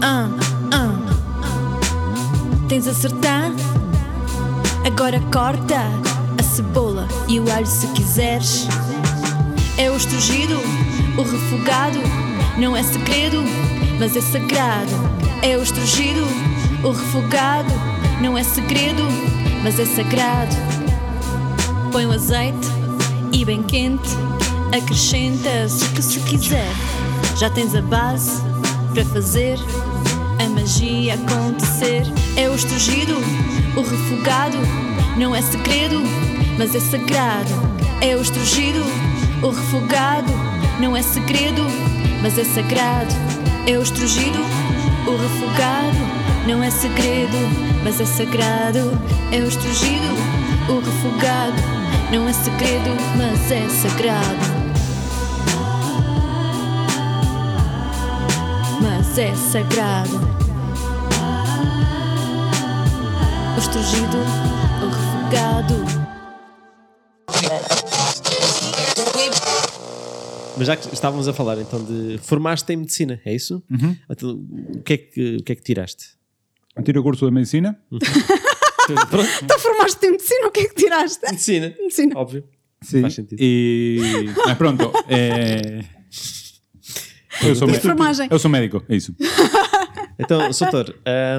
[0.01, 0.29] Ah,
[0.71, 0.99] ah.
[2.67, 3.56] Tens acertado?
[4.86, 5.79] Agora corta
[6.38, 8.67] a cebola e o alho se quiseres.
[9.77, 10.56] É o estrugido,
[11.17, 11.99] o refogado.
[12.58, 13.41] Não é segredo,
[13.99, 15.12] mas é sagrado.
[15.43, 16.25] É o estrugido,
[16.86, 17.67] o refogado.
[18.21, 19.03] Não é segredo,
[19.62, 20.56] mas é sagrado.
[21.91, 22.65] Põe o azeite
[23.34, 24.10] e bem quente.
[24.73, 26.71] Acrescentas o que se quiser.
[27.36, 28.41] Já tens a base
[28.93, 29.60] para fazer
[30.39, 32.03] a magia acontecer.
[32.38, 33.15] É o estrugido,
[33.75, 34.58] o refogado.
[35.17, 36.01] Não é segredo,
[36.58, 37.51] mas é sagrado.
[37.99, 38.79] É o estrugido,
[39.41, 40.32] o refogado.
[40.79, 41.63] Não é segredo,
[42.21, 43.13] mas é sagrado.
[43.67, 44.39] É o estrugido,
[45.07, 46.23] o refogado.
[46.47, 47.37] Não é segredo,
[47.83, 48.79] mas é sagrado.
[49.31, 50.13] É o estrugido,
[50.69, 51.61] o refogado.
[52.11, 54.63] Não é segredo, mas é sagrado.
[58.81, 60.19] Mas é sagrado.
[63.55, 64.17] O estrugido,
[64.81, 66.02] o refogado.
[70.57, 72.17] Mas já que estávamos a falar então de.
[72.19, 73.63] Formaste em medicina, é isso?
[73.69, 73.95] Uhum.
[74.09, 76.05] Então, o, que é que, o que é que tiraste?
[76.83, 77.79] Tiro o curso de medicina.
[79.09, 81.19] Pronto, Tu formaste em medicina, o que é que tiraste?
[81.25, 81.73] medicina.
[81.79, 82.17] Medicina.
[82.17, 82.43] Óbvio.
[82.81, 83.01] Sí.
[83.01, 83.37] Faz sentido.
[83.41, 83.97] E...
[84.45, 84.91] Mas pronto.
[85.07, 85.83] eh,
[87.43, 88.27] Eu sou, mé- Enfermagem.
[88.29, 89.15] eu sou médico, é isso.
[90.19, 90.93] Então, Soutor,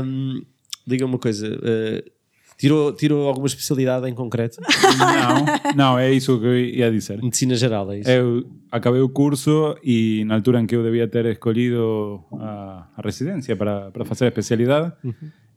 [0.04, 0.42] hum,
[0.86, 1.46] diga uma coisa.
[1.48, 2.10] uh,
[2.58, 4.60] tirou, tirou alguma especialidade em concreto?
[4.98, 7.22] Não, não, é isso que eu ia dizer.
[7.22, 8.10] Medicina geral, é isso?
[8.10, 13.02] Eu acabei o curso e na altura em que eu devia ter escolhido a, a
[13.02, 14.92] residência para, para fazer a especialidade,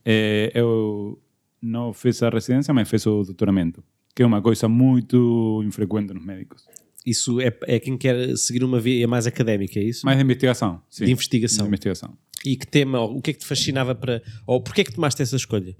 [0.05, 1.19] eh, eu
[1.61, 3.83] não fiz a residência, mas fiz o doutoramento,
[4.15, 6.63] que é uma coisa muito infrequente nos médicos.
[7.05, 10.05] isso é, é quem quer seguir uma via mais académica, é isso?
[10.05, 10.81] Mais de investigação.
[10.89, 11.05] Sim.
[11.05, 11.63] De investigação.
[11.63, 12.17] De investigação.
[12.45, 14.21] E que tema, o que é que te fascinava para.
[14.45, 15.75] Ou porquê é que tomaste essa escolha?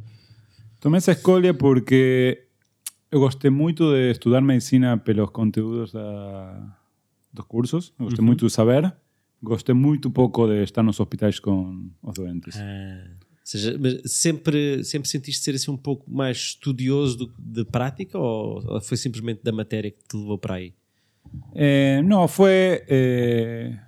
[0.79, 2.45] Tomei essa escolha porque
[3.11, 6.77] eu gostei muito de estudar medicina pelos conteúdos da,
[7.33, 7.93] dos cursos.
[7.99, 8.93] Eu gostei muito de saber.
[9.41, 12.55] Gostei muito pouco de estar nos hospitais com os doentes.
[12.55, 18.17] Ou seja, mas sempre, sempre sentiste ser assim um pouco mais estudioso do, de prática
[18.17, 20.73] ou, foi simplesmente da matéria que te levou para aí?
[21.55, 22.83] Eh, no, fue.
[22.87, 23.79] eh,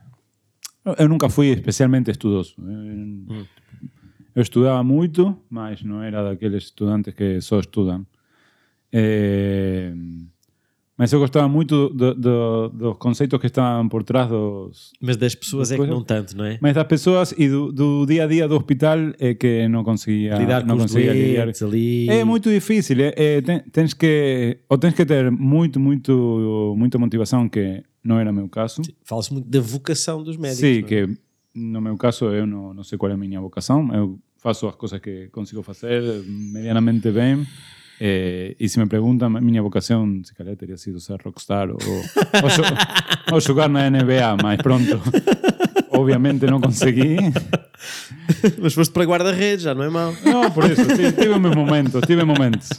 [0.97, 2.56] eu nunca fui especialmente estudoso.
[2.58, 3.45] Eh,
[4.39, 8.06] Eu estudaba muito, mas não era daqueles estudantes que só estudam.
[8.91, 9.93] Eh,
[10.97, 14.91] mas eu gostava muito do- do- dos conceitos que estavam por trás dos.
[15.02, 16.58] Mas das pessoas é que não tanto, não é?
[16.62, 20.36] Mas das pessoas e do, do dia a dia do hospital é que não conseguia
[20.38, 22.10] Lidar não com os conseguia doentes ali.
[22.10, 22.97] É muito difícil.
[23.02, 28.19] É, é, ten- tens que ou tens que ter muito muito muita motivação que não
[28.19, 28.82] era meu caso.
[29.04, 30.60] Fala-se muito da vocação dos médicos.
[30.62, 30.89] Sim, não é?
[30.89, 31.17] que
[31.56, 33.93] no meu caso eu não, não sei qual é a minha vocação.
[33.93, 37.45] Eu faço as coisas que consigo fazer medianamente bem.
[38.02, 41.75] Eh, e se me perguntam, a minha vocação, se calhar teria sido ser rockstar ou,
[41.78, 45.02] ou, ou jogar na NBA, mas pronto.
[45.91, 47.17] Obviamente não consegui.
[48.62, 50.13] Mas foste para guarda-redes, já não é mau.
[50.23, 52.69] No, por sí, tive meus momentos, tive momentos.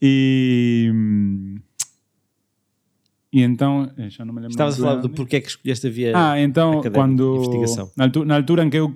[0.00, 0.92] E.
[3.32, 4.52] E então, eh, já não me lembro.
[4.52, 6.12] Estavas a falar do porquê é que escolheste a via.
[6.14, 7.42] Ah, então, quando.
[7.96, 8.94] Na, altu- na altura em que eu.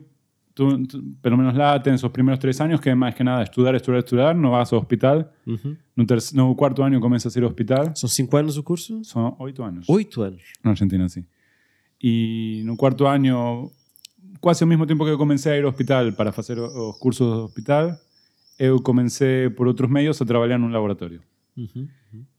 [0.54, 3.74] Tu- tu- pelo menos lá tens os primeiros três anos, que mais que nada estudar,
[3.74, 5.30] estudar, estudar, não vas ao hospital.
[5.46, 5.76] Uhum.
[5.96, 7.94] No, terce- no quarto ano começas a hospital.
[7.96, 9.02] São cinco anos o curso?
[9.04, 9.88] São oito anos.
[9.88, 10.42] Oito anos.
[10.64, 11.24] Na Argentina, sí.
[12.02, 13.70] E no cuarto año,
[14.40, 17.26] quase ao mesmo tempo que eu comecei a ir ao hospital para fazer os cursos
[17.26, 17.92] do hospital,
[18.58, 21.20] eu comecei por outros meios a trabalhar num laboratório.
[21.56, 21.86] Uhum.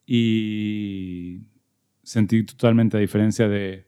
[0.07, 1.41] E
[2.03, 3.83] senti totalmente a diferença de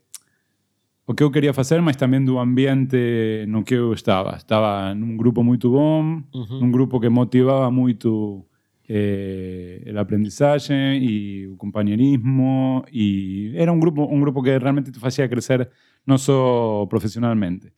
[1.07, 4.35] o que eu queria fazer, mas também do ambiente no que eu estava.
[4.37, 6.21] Estava num grupo muito bom,
[6.61, 8.43] num grupo que motivava muito
[8.89, 14.99] eh, a aprendizagem e o companheirismo e era um grupo um grupo que realmente te
[14.99, 15.69] fazia crescer
[16.05, 17.71] não só profissionalmente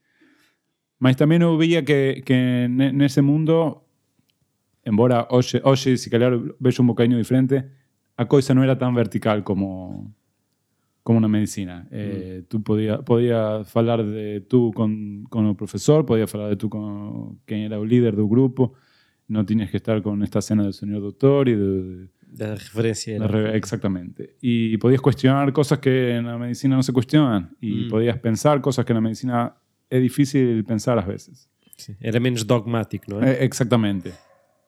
[0.99, 3.81] mas também eu via que, que ne- nesse mundo
[4.85, 7.63] embora hoje, hoje se calhar vejo um bocadinho diferente
[8.17, 10.11] a coisa não era tão vertical como
[11.07, 11.87] como na medicina.
[11.89, 16.67] Eh, Tú podías podía falar de tú con, con o profesor, podías falar de tú
[16.67, 18.73] con quem era o líder do grupo,
[19.31, 23.15] não tinhas que estar con esta cena do señor doutor e de, Da referência.
[23.19, 24.35] de re- exactamente.
[24.43, 28.91] E podías cuestionar cosas que na medicina não se cuestionan e podías pensar cosas que
[28.93, 29.55] na medicina
[29.89, 31.47] é difícil pensar às vezes.
[31.77, 31.95] Sim.
[32.01, 33.39] Era menos dogmático, não é?
[33.39, 34.11] É, exactamente.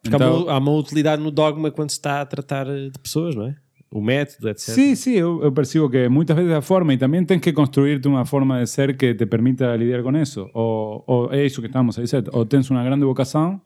[0.02, 3.34] Porque há, Então- há uma utilidade no dogma quando se está a tratar de pessoas,
[3.36, 3.56] não é?
[3.92, 4.72] O método, etc.
[4.74, 8.06] Sí, sí, eu, eu percibo que muitas vezes a forma e também tens que construirte
[8.06, 10.48] uma forma de ser que te permita lidiar com isso.
[10.54, 12.24] Ou, é isso que estamos a dizer.
[12.32, 13.60] Ou tens uma grande vocação,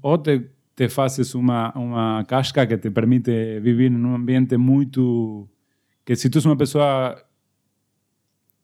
[0.00, 0.42] ou te,
[0.76, 5.48] te fazes uma, uma casca que te permite viver num ambiente muito...
[6.06, 7.16] Que se tu és uma pessoa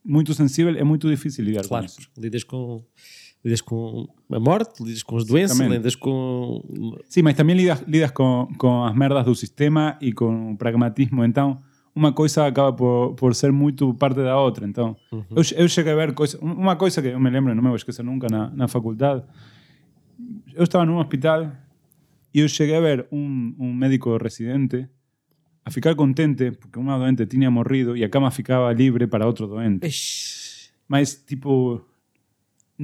[0.04, 2.10] muito sensível, é muito difícil lidar Claro, com isso.
[2.18, 2.84] lidas com,
[3.44, 5.76] lidas com a morte, lidas com as doenças, Também.
[5.76, 6.62] lidas com.
[7.08, 11.24] Sim, mas também lidas, lidas com, com as merdas do sistema e com o pragmatismo.
[11.24, 11.60] Então,
[11.94, 14.66] uma coisa acaba por, por ser muito parte da outra.
[14.66, 16.40] Então, eu, eu cheguei a ver coisas.
[16.40, 19.22] Uma coisa que eu me lembro, não me vou esquecer nunca na, na faculdade.
[20.54, 21.50] Eu estava num hospital
[22.32, 24.86] e eu cheguei a ver um, um médico residente
[25.64, 29.46] a ficar contente porque uma doente tinha morrido e a cama ficava livre para outro
[29.46, 29.86] doente.
[29.86, 31.80] Ixi, Mas, tipo,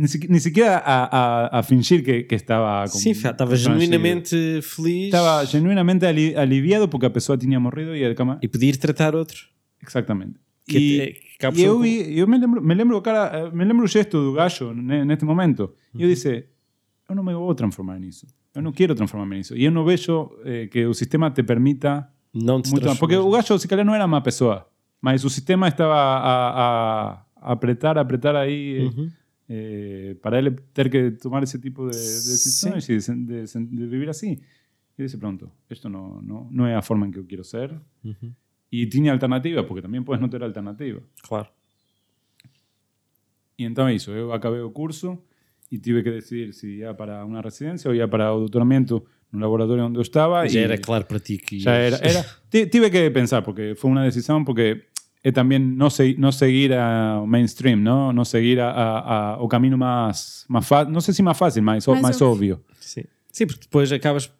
[0.01, 2.85] ni, siqui- ni siquiera a, a, a fingir que, que estava...
[2.91, 8.05] com- Sim, estava genuinamente feliz Estaba genuinamente ali- aliviado porque a pessoa tinha morrido e
[8.05, 8.39] a cama...
[8.43, 9.39] e podia ir tratar outro.
[9.87, 10.35] Exactamente.
[10.69, 13.89] Que e, que e eu, vi- eu me lembro, me lembro, cara, me lembro o
[13.89, 15.73] gesto do gajo ne- neste momento.
[15.95, 16.45] E eu disse,
[17.09, 18.27] eu não me vou transformar nisso.
[18.55, 19.55] Eu não quero transformar-me nisso.
[19.57, 22.97] E eu não vejo eh, que o sistema te permita Não te muito.
[22.97, 24.67] Porque o gajo, se calhar, não era má pessoa.
[25.01, 28.79] Mas o sistema estava a, a, apretar, apretar aí...
[28.79, 29.07] eh, Uhum.
[29.07, 29.26] eh,
[30.21, 33.67] para ele ter que tomar esse tipo de, de decisões e de, sen- de sen-
[33.67, 34.39] de viver assim.
[34.99, 37.71] E disse, pronto, isto não, não, não é a forma em que eu quero ser.
[38.05, 38.33] Uhum.
[38.73, 41.03] E tinha alternativa, porque também podes não ter alternativa.
[41.23, 41.49] Claro.
[43.59, 45.19] E então é isso, eu acabei o curso
[45.71, 49.39] e tive que decidir se ia para uma residência ou ia para o doutoramento no
[49.41, 50.47] laboratório onde eu estava.
[50.49, 51.59] Já e era claro para ti que.
[51.59, 52.23] Já era, era.
[52.51, 54.85] Ti- Tive que pensar, porque foi uma decisão, porque
[55.29, 59.43] é também não, se, não seguir a, o mainstream, não, não seguir a, a, a,
[59.43, 62.61] o caminho mais, mais fácil, não sei se mais fácil, mais, Mais óbvio.
[62.79, 63.03] Sim.
[63.33, 64.31] Sim, porque depois acabas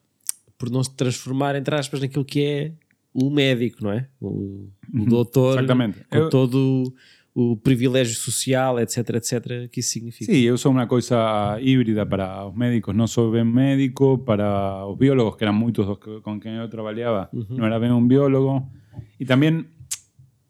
[0.57, 2.73] por não se transformar, entre aspas, naquilo que é
[3.13, 4.07] o médico, não é?
[4.21, 5.99] O- o doutor, Exactamente.
[6.09, 6.95] com Eu- todo
[7.35, 10.33] o, o privilégio social, etc, etc, que isso significa.
[10.33, 12.95] Sí, eu sou uma coisa híbrida para os médicos.
[12.95, 15.85] Não sou bem médico, para os biólogos, que eram muitos
[16.23, 18.71] com quem eu trabalhava, não era bem um biólogo.
[19.19, 19.67] E também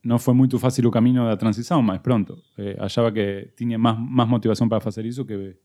[0.07, 3.99] não foi muito fácil o caminho da transição, mas pronto, eh, achava que tinha mais,
[3.99, 5.57] mais motivação para fazer isso que,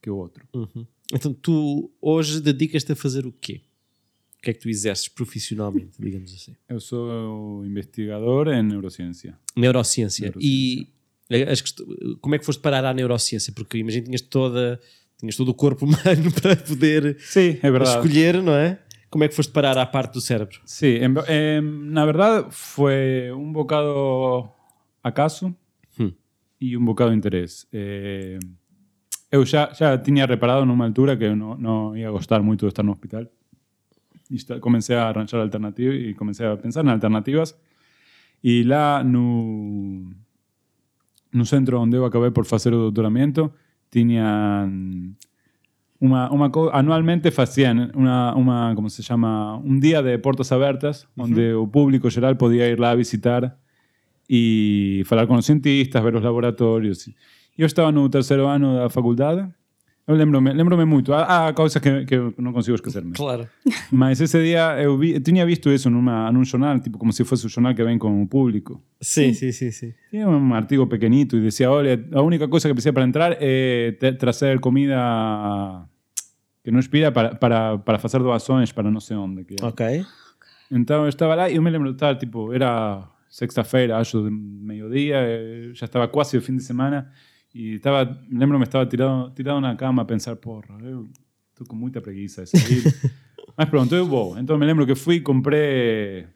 [0.00, 0.46] que o outro.
[0.54, 0.86] Uhum.
[1.12, 3.60] Então tu hoje dedicas-te a fazer o quê?
[4.38, 6.54] O que é que tu exerces profissionalmente, digamos assim?
[6.68, 9.36] Eu sou investigador em neurociência.
[9.56, 10.26] Neurociência.
[10.26, 10.88] Neurociência.
[11.30, 11.80] E as quest-
[12.20, 13.52] como é que foste parar à neurociência?
[13.52, 14.80] Porque imagino que tinhas toda
[15.18, 18.78] tinhas todo o corpo humano para poder Sí, é escolher, não é?
[19.10, 20.60] Como é que foste parar à parte do cérebro?
[20.64, 24.50] Sí, en, en- na verdade foi um bocado
[25.02, 25.54] acaso
[25.98, 26.12] Hmm.
[26.60, 27.66] e um bocado interesse.
[27.72, 28.38] Eh,
[29.32, 32.68] eu já, já tinha reparado numa altura que eu não, não ia gostar muito de
[32.72, 33.26] estar no hospital.
[34.30, 37.54] E comecei a arranjar alternativas e comecei a pensar em alternativas.
[38.44, 40.12] E lá no,
[41.32, 43.50] no centro onde eu acabei por fazer o doutoramento,
[43.90, 44.70] tinham
[46.00, 51.06] uma, uma co- anualmente faziam uma, uma, como se chama, um dia de portas abertas,
[51.16, 53.56] onde o público geral podia ir lá visitar
[54.28, 57.06] e falar com os cientistas, ver os laboratórios.
[57.08, 57.14] E
[57.62, 59.48] eu estava no terceiro ano da faculdade.
[60.08, 61.12] Eu lembro-me lembro muito.
[61.12, 63.12] Há, há coisas que, que eu não consigo esquecer-me.
[63.12, 63.46] Claro.
[63.92, 67.24] Mas esse dia eu, vi, eu tinha visto isso numa, num jornal, tipo como se
[67.24, 68.82] fosse o jornal que vem com o público.
[69.02, 69.92] Sim, sim, sim, sim.
[70.10, 73.92] Tinha um artigo pequenito e decía, olha, a única coisa que precisa para entrar é
[74.00, 74.96] te- trazer comida
[76.64, 79.44] que não expira para, para, para fazer doações para não sei onde.
[79.44, 80.06] Que Ok.
[80.70, 84.30] Então eu estava lá e eu me lembro de estar, tipo, era sexta-feira, acho, de
[84.30, 87.10] meio-dia, eh, já estava quase o fim de semana
[87.60, 91.08] e estava, lembro-me, estava tirado, tirado na cama a pensar, porra, eu
[91.50, 92.82] estou com muita preguiça de sair.
[93.56, 94.38] Mas pronto, eu vou.
[94.38, 96.26] Então me lembro que fui, comprei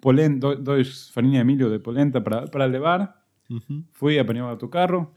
[0.00, 3.14] polenta, do- dois farinha de milho de polenta para, para levar,
[3.92, 5.12] fui, apanhei o autocarro,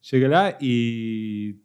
[0.00, 1.56] cheguei lá e,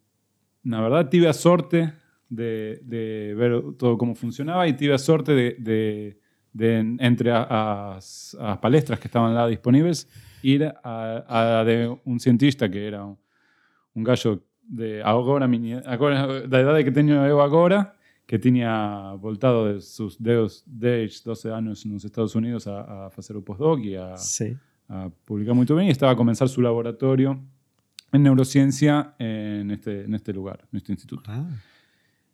[0.64, 1.88] na verdade, tive a sorte
[2.30, 6.18] de, de ver todo como funcionaba y tuve a sorte de, de-
[6.56, 10.08] de, entre as, as palestras que estaban lá disponibles,
[10.44, 13.18] ir a, a de un cientista que era un,
[13.96, 15.46] un gallo de agora,
[15.86, 21.50] agora da idade que teño eu agora, que tiña voltado de sus dedos 10, 12
[21.50, 24.58] anos nos Estados Unidos a, a facer o postdoc e a, Sim.
[24.88, 27.40] a publicar muito bem e estaba a comenzar su laboratorio
[28.12, 31.30] en neurociencia en este, en este lugar, en este instituto.
[31.30, 31.48] Ah.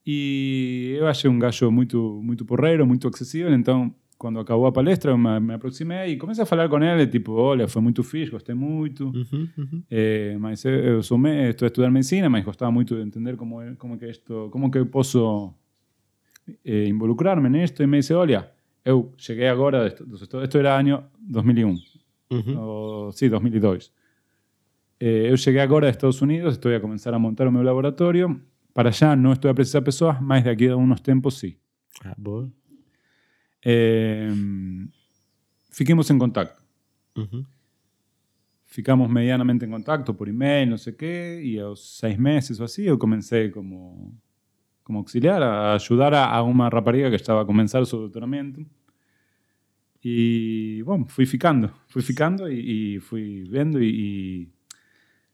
[0.05, 5.12] E eu achei um gajo muito, muito porreiro, muito acessível, então quando acabou a palestra
[5.12, 8.29] eu me, me aproximei e comecei a falar com ele, tipo, olha, foi muito fixe,
[8.29, 9.84] gostei muito, Uhum, uhum.
[9.89, 13.36] eh, mas eu, eu sou me, estou a estudar medicina, mas gostava muito de entender
[13.38, 15.53] como, é- como que isto, como que eu posso
[16.65, 18.51] eh, involucrar-me nisto, e me disse, olha,
[18.84, 21.75] eu cheguei agora, esto, esto, esto era ano 2001,
[22.32, 22.58] Uhum.
[23.08, 23.91] o, sí, 2002.
[24.99, 28.39] Eh, eu cheguei agora a Estados Unidos, estou a começar a montar o meu laboratório.
[28.73, 31.55] Para allá não estou a precisar pessoas, mas daqui a uns tempos sim.
[32.03, 32.51] Ah, boa.
[33.65, 34.29] Eh,
[35.71, 36.61] fiquemos em contacto.
[37.17, 37.45] Uhum.
[38.65, 42.65] Ficamos medianamente em contacto por e-mail, não sei o quê, e aos seis meses ou
[42.65, 44.15] assim eu comecei como,
[44.83, 48.65] como auxiliar a ajudar a, a uma rapariga que estava a começar o seu doutoramento.
[50.03, 54.49] E, bom, fui ficando, fui ficando e, e fui vendo e, e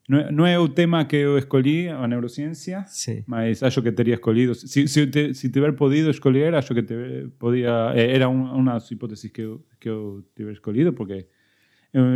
[0.08, 3.24] não, é, não é o tema que eu escolhi, a neurociência, Sim.
[3.26, 4.54] mas acho que teria escolhido.
[4.54, 7.92] Se, se, te, se tiver podido escolher, acho que te, podia.
[7.96, 11.26] eh, Era um, uma das hipóteses que eu, que eu tiver escolhido, porque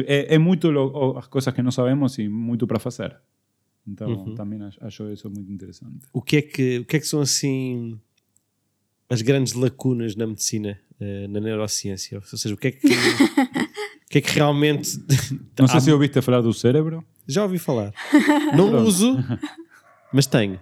[0.05, 3.15] é, é muito lo, as coisas que não sabemos e muito para fazer.
[3.87, 4.35] Então, Uhum.
[4.35, 6.05] também acho, isso muito interessante.
[6.13, 7.99] O que, é que, o que é que são assim
[9.09, 10.79] as grandes lacunas na medicina,
[11.29, 12.17] na neurociência?
[12.19, 12.85] Ou seja, o que é que,
[14.05, 14.91] o que, é que realmente.
[15.57, 17.03] Não sei se ouviste falar do cérebro.
[17.29, 17.93] Já ouvi falar.
[18.57, 19.17] Não uso,
[20.11, 20.59] mas tenho.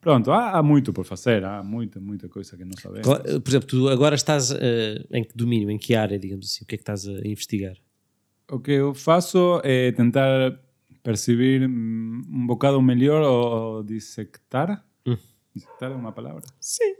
[0.00, 3.06] Pronto, há, há muito por fazer, há muita, muita coisa que não sabemos.
[3.06, 6.62] Claro, Por exemplo, tu agora estás eh, em que domínio, em que área, digamos assim?
[6.62, 7.76] O que é que estás a investigar?
[8.48, 10.60] O que eu faço é tentar
[11.02, 14.84] perceber mm, um bocado melhor ou dissectar.
[15.04, 15.16] Hum.
[15.54, 16.42] Dissectar é uma palavra?
[16.60, 16.94] Sim.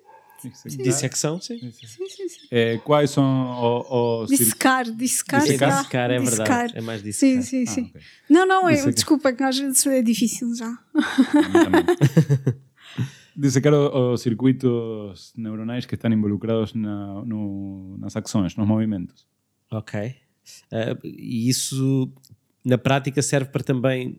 [0.64, 1.58] Dissecção, sim.
[1.58, 1.72] Sim,
[2.08, 2.46] sim, sim.
[2.50, 4.28] É, quais são os...
[4.30, 5.42] Dissecar, dissecar.
[5.42, 6.10] Dissecar.
[6.10, 6.30] é verdade.
[6.30, 6.70] Dissecar.
[6.74, 7.42] É mais Sim, dissecar.
[7.42, 7.82] sim, Ah, sim.
[7.90, 8.00] ok.
[8.30, 10.78] Não, não, é, desculpa, que às vezes é difícil já.
[13.36, 19.26] Dissecar os circuitos neuronais que estão involucrados na, no, nas ações, nos movimentos.
[19.70, 20.14] Ok.
[20.70, 22.10] Eh, e isso,
[22.64, 24.18] na prática, serve para também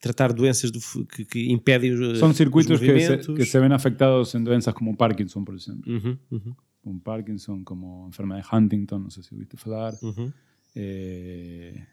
[0.00, 3.72] tratar doenças do, que, que impedem os São os circuitos que se, que se ven
[3.72, 5.92] afectados en doenças como Parkinson, por exemplo.
[5.92, 9.94] Uhum, uhum, Como Parkinson, como enfermedad de Huntington, no sé si oíste falar.
[10.02, 10.32] uhum.
[10.74, 11.84] eh,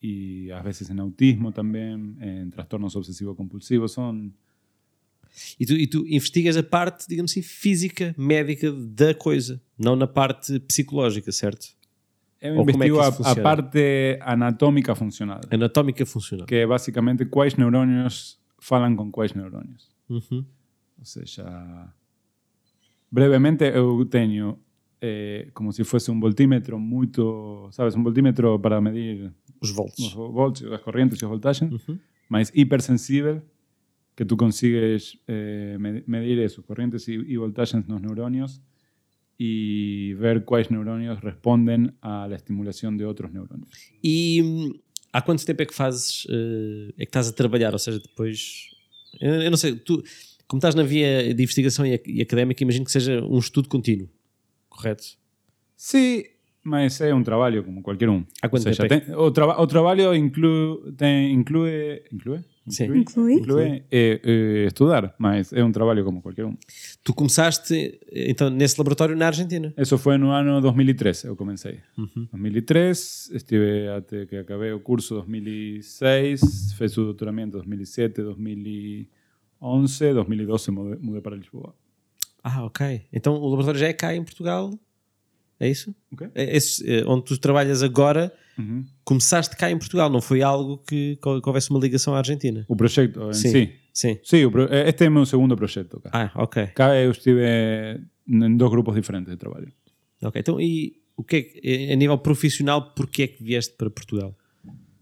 [0.00, 3.92] y a veces en autismo también, en trastornos obsesivo-compulsivos.
[3.92, 4.34] Son
[5.58, 10.06] E tu, e tu investigas a parte, digamos assim, física, médica da coisa, não na
[10.06, 11.68] parte psicológica, certo?
[12.44, 16.44] Eu Ou é que investigo isso a, a parte anatómica funcional, Anatómica funcional.
[16.46, 19.88] que é basicamente quais neurônios falam com quais neurônios.
[20.08, 20.44] Uhum.
[20.98, 21.44] Ou seja,
[23.10, 24.58] brevemente eu tenho
[25.00, 30.12] eh, como se fosse um voltímetro muito, sabes, um voltímetro para medir Os os volts.
[30.12, 31.98] volts, as correntes e as voltagens, Uhum.
[32.28, 33.42] mas hipersensível,
[34.16, 38.60] que tu consigues eh, me- medir eso, correntes e, e voltagens nos neurônios
[39.44, 43.68] e ver quais neurônios respondem à estimulação de outros neurônios.
[44.02, 44.72] E hum,
[45.12, 47.72] há quanto tempo é que fazes, eh, é que estás a trabalhar?
[47.72, 48.68] Ou seja, depois.
[49.20, 50.02] Eu, não sei, tu,
[50.46, 54.08] como estás na via de investigação e, ac- académica, imagino que seja um estudo contínuo,
[54.68, 55.04] correto?
[55.76, 56.30] Sí,
[56.62, 58.24] mas é um trabalho como qualquer um.
[58.40, 62.84] Há quanto seja, tempo é tem- o, traba- o trabalho inclui, tem, inclui, inclui, Sim.
[62.98, 63.34] Inclui.
[63.34, 66.56] inclui eh, eh, estudar, mas é um trabalho como qualquer um.
[67.02, 69.74] Tu começaste então nesse laboratório na Argentina.
[69.76, 71.80] Eso fue no ano 2003, eu comecei.
[71.98, 72.28] Uhum.
[72.30, 80.98] 2003, estive até que acabei o curso 2006, fiz o doutoramento 2007, 2011, 2012 mudei,
[81.00, 81.74] mudei para Lisboa.
[82.44, 83.02] Ah, ok.
[83.12, 84.72] Então o laboratório já é cá em Portugal?
[85.58, 85.94] É isso?
[86.12, 86.28] Ok.
[86.34, 88.84] É esse, é, onde tu trabalhas agora, Uhum.
[89.04, 92.64] começaste cá em Portugal, não foi algo que, que houvesse uma ligação à Argentina?
[92.68, 93.50] O projeto em Sim.
[93.50, 93.72] si.
[93.94, 94.18] Sim.
[94.22, 94.50] Sí, o
[94.86, 96.00] este é meu segundo projeto.
[96.00, 96.10] Cá.
[96.12, 96.66] Ah, ok.
[96.68, 97.42] Cá eu estive
[98.28, 99.68] em dois grupos diferentes de trabalho.
[100.22, 103.90] Ok, então e o que é que, a nível profissional, porquê é que vieste para
[103.90, 104.36] Portugal?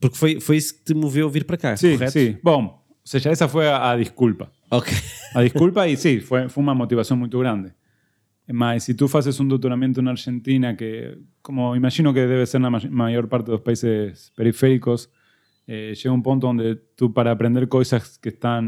[0.01, 2.13] Porque foi, foi isso que te moveu a vir para cá, Sí, correto?
[2.13, 2.37] sí.
[2.43, 4.51] Bom, ou seja, essa foi a, a desculpa.
[4.71, 4.93] Ok.
[5.35, 7.73] A desculpa e sí, foi, foi uma motivação muito grande.
[8.53, 12.71] Mas se tu fazes um doutoramento na Argentina, que como imagino que deve ser na
[12.71, 15.09] ma- maior parte dos países periféricos,
[15.69, 18.63] eh, chega um ponto onde tu para aprender coisas que estão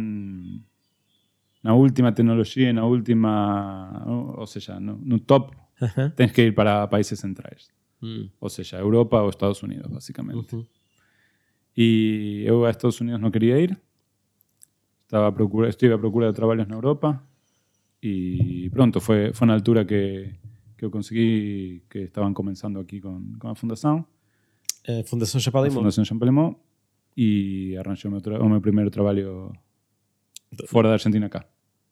[1.62, 4.04] na última tecnologia, e na última,
[4.36, 6.10] ou seja, no, no top, Aham.
[6.10, 7.68] tens que ir para países centrais.
[8.02, 8.28] Hum.
[8.40, 10.54] Ou seja, Europa ou Estados Unidos, basicamente.
[10.56, 10.66] Uhum.
[11.76, 13.80] E eu a Estados Unidos não queria ir.
[15.04, 17.22] Estava a procura, estive à procura de trabalhos na Europa.
[18.02, 20.28] E pronto, foi, foi na altura que,
[20.76, 24.04] que eu consegui que estavam começando aqui com, com a fundação,
[24.88, 25.78] A Fundação Chapéu a Limão.
[25.82, 26.58] Fundação Champalimau,
[27.16, 29.52] e arranjei o meu, tra- o meu primeiro trabalho
[30.66, 31.44] fora da Argentina cá.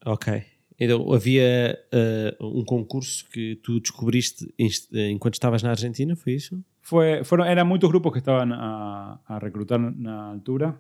[0.05, 0.43] Ok.
[0.79, 6.33] Então havia eh, um concurso que tu descobriste inst- eh, enquanto estavas na Argentina, foi
[6.33, 6.59] isso?
[6.81, 10.75] Fue, fueron, eran muchos grupos que estaban a, a reclutar na altura.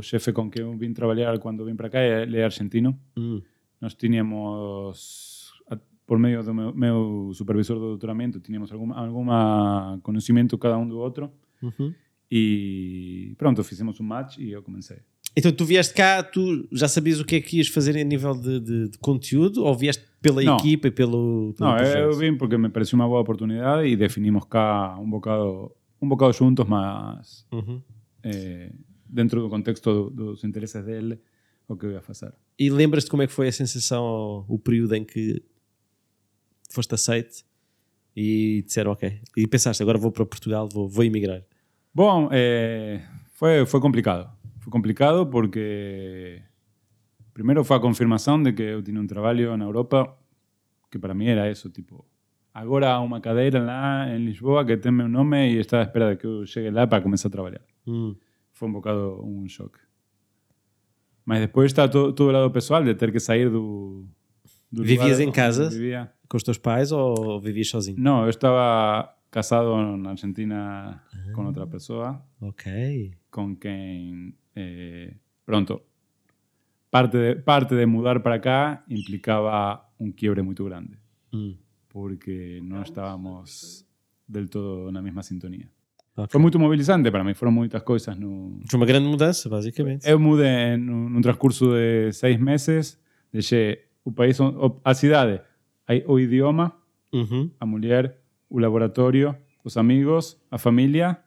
[0.00, 2.98] O, jefe con que eu vim trabalhar quando vim para cá, ele é argentino.
[3.16, 3.40] Hum.
[3.80, 5.52] Nós tínhamos,
[6.06, 10.98] por meio do meu, meu supervisor do doutoramento, tínhamos algum alguma conhecimento cada um do
[10.98, 11.30] outro.
[11.62, 11.94] Uhum.
[12.30, 14.98] E pronto, fizemos um match e eu comecei.
[15.36, 18.34] Então tu vieste cá, tu já sabias o que é que ias fazer a nível
[18.34, 20.56] de, de- de conteúdo ou vieste pela Não.
[20.56, 22.18] equipa e pelo, pelo Não, eu projeto?
[22.18, 25.70] vim porque me pareció uma boa oportunidade e definimos cá um bocado,
[26.02, 27.80] um bocado juntos, mas Uhum.
[28.24, 28.72] eh,
[29.12, 31.18] dentro do contexto do- dos interesses dele,
[31.68, 32.32] o que eu ia fazer.
[32.58, 35.42] E lembras-te como é que foi a sensação, o período em que
[36.70, 37.44] foste aceite
[38.16, 39.20] e disseram ok.
[39.36, 41.42] E pensaste, agora vou para Portugal, vou, vou emigrar.
[41.94, 43.00] Bom, eh,
[43.32, 44.30] foi, foi complicado.
[44.60, 46.42] Foi complicado porque
[47.32, 50.16] primeiro foi a confirmação de que eu tinha um trabalho na Europa
[50.90, 52.04] que para mim era isso, tipo,
[52.52, 56.10] agora há uma cadeira lá em Lisboa que tem meu nome e está à espera
[56.14, 57.60] de que eu chegue lá para começar a trabalhar.
[57.86, 58.16] Hum.
[58.60, 59.78] Foi um bocado um choque.
[61.24, 64.04] Mas depois está todo, todo o lado pessoal de ter que sair do,
[64.70, 65.70] do Vivias lugar em casa?
[65.70, 66.12] Vivia.
[66.28, 67.96] Com os teus pais ou vivias sozinho?
[67.98, 71.02] No, yo estaba casado en Argentina
[71.34, 72.64] con otra persona, Ok.
[73.30, 75.86] con quien eh, pronto
[76.90, 80.98] parte de, parte de mudar para acá implicaba un quiebre muy grande,
[81.32, 81.56] Hum.
[81.88, 83.86] porque no estábamos
[84.26, 85.22] del todo en la misma
[86.20, 86.24] sintonía.
[86.24, 86.32] Ok.
[86.32, 88.16] Foi muito mobilizante para mí, foram muitas coisas.
[88.16, 88.60] No...
[88.74, 90.08] Uma grande mudança, basicamente.
[90.08, 92.98] Eu mudei en un transcurso de seis meses,
[93.32, 94.38] deixei o país,
[94.84, 95.40] a cidade,
[96.06, 96.76] o idioma,
[97.12, 97.50] Uhum.
[97.58, 98.18] a mulher,
[98.48, 101.18] o laboratório, os amigos, a família,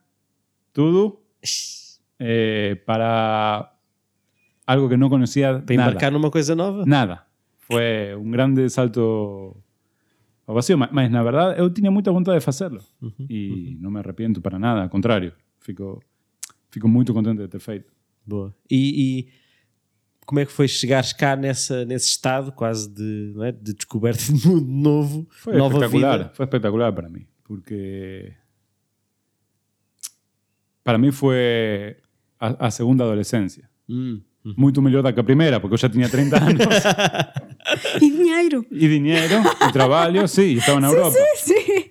[0.72, 1.20] tudo
[2.20, 3.74] eh, para
[4.66, 6.86] algo que não conhecia Para embarcar numa coisa nova?
[6.86, 7.24] Nada.
[7.60, 9.58] Foi um grande salto
[10.54, 12.82] vacío, mas, na verdade eu tinha muita vontade de fazê-lo
[13.30, 16.02] e não me arrependo para nada, ao contrário, fico,
[16.72, 17.92] fico muito contente de ter feito.
[18.26, 18.56] Boa.
[18.70, 19.28] E, e
[20.26, 24.48] como é que foi chegares cá nessa, nesse estado quase de, é, de descoberta de
[24.48, 26.32] mundo novo, Foi nova espetacular, vida?
[26.34, 27.26] foi espetacular para mim.
[27.44, 28.32] porque
[30.84, 31.96] para mí foi
[32.40, 33.70] a, a segunda adolescência.
[34.58, 36.60] Muito melhor da que a primeira, porque eu já tinha 30 anos
[38.02, 38.66] E dinheiro.
[38.72, 39.36] e dinheiro
[39.68, 41.18] e trabalho, sim, e estava na Europa.
[41.36, 41.86] Sim.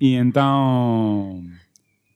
[0.00, 1.42] E então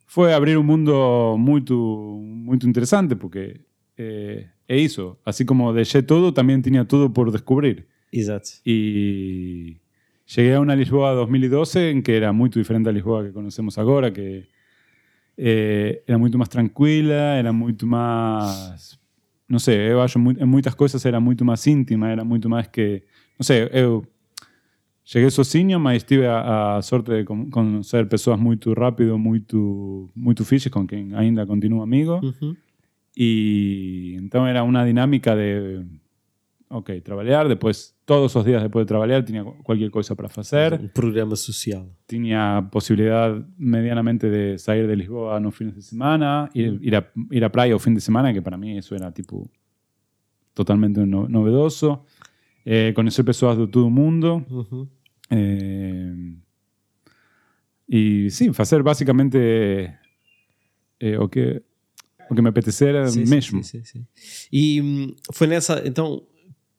[0.06, 3.60] foi abrir um mundo muito muito interessante, porque
[3.96, 5.16] é, é isso.
[5.24, 7.86] Assim como deixei tudo, também tinha tudo por descobrir.
[8.12, 8.50] Exato.
[8.64, 9.80] Y
[10.26, 14.12] llegué a una Lisboa 2012 en que era muy diferente a Lisboa que conocemos ahora,
[14.12, 14.48] que
[15.36, 18.98] eh, era muito más tranquila, era muito más...
[19.48, 22.66] Não sei, eu acho mu- em muitas coisas era muito mais íntima, era muito mais
[22.66, 23.02] que...
[23.38, 24.04] Não sei, eu
[25.04, 30.44] cheguei sozinho, mas tive a, a sorte de con- conhecer pessoas muito rápido, muito, muito
[30.44, 32.20] fiches, com quem ainda continuo amigo.
[33.16, 35.82] E então era uma dinâmica de
[36.70, 40.88] ok, trabalhar, depois todos os dias depois de trabalhar tinha qualquer coisa para fazer, Um
[40.88, 41.86] programa social.
[42.06, 47.04] tinha a possibilidade medianamente de sair de Lisboa nos fins de semana, ir, ir, a,
[47.32, 49.50] ir a praia o fim de semana, que para mim isso era tipo
[50.54, 52.00] totalmente no, novedoso,
[52.66, 54.44] eh, conhecer pessoas de todo o mundo,
[55.30, 56.14] eh,
[57.88, 59.38] e sim, fazer basicamente
[61.00, 61.62] eh, o que
[62.30, 63.64] o que me apetecera Sim, sim, mesmo.
[63.64, 64.06] sim, sim, sim.
[64.52, 65.82] E foi nessa.
[65.86, 66.22] Então,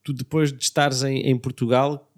[0.04, 2.10] tu depois de estares em, em Portugal,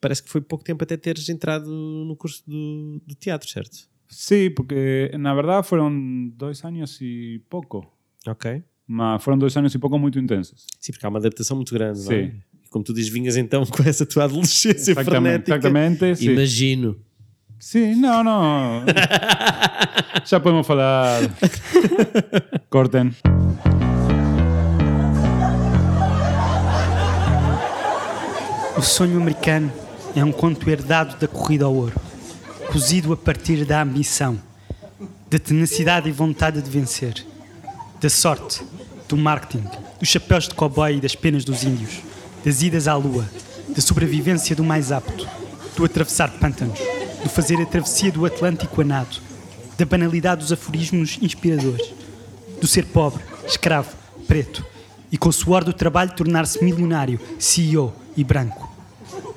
[0.00, 3.88] parece que foi pouco tempo até teres entrado no curso do, do teatro, certo?
[4.08, 7.92] Sí, porque na verdad fueron dos años y poco.
[8.26, 8.62] Ok.
[8.86, 10.64] Mas fueron dois anos e pouco muito intensos.
[10.78, 12.26] Sim, porque há uma adaptação muito grande, não é?
[12.26, 12.42] Sim.
[12.64, 15.56] E como tu dizes, vinhas então com essa tua adolescência Exactamente, frenética.
[15.56, 16.16] exactamente.
[16.16, 16.30] Sí.
[16.30, 16.96] Imagino.
[17.58, 18.84] sí, no, no.
[20.30, 21.22] ya podemos falar.
[22.70, 23.14] Corten.
[28.76, 29.72] O sonho americano
[30.14, 31.98] é um conto herdado da corrida ao ouro,
[32.70, 34.38] cozido a partir da ambição,
[35.30, 37.24] da tenacidade e vontade de vencer,
[37.98, 38.62] da sorte,
[39.08, 39.64] do marketing,
[39.98, 42.02] dos chapéus de cowboy e das penas dos índios,
[42.44, 43.26] das idas à lua,
[43.68, 45.26] da sobrevivência do mais apto,
[45.74, 46.78] do atravessar pântanos,
[47.22, 49.16] do fazer a travessia do Atlântico a nado,
[49.78, 51.94] da banalidade dos aforismos inspiradores,
[52.60, 53.96] do ser pobre, escravo,
[54.28, 54.62] preto
[55.10, 58.65] e com o suor do trabalho tornar-se milionário, CEO e branco.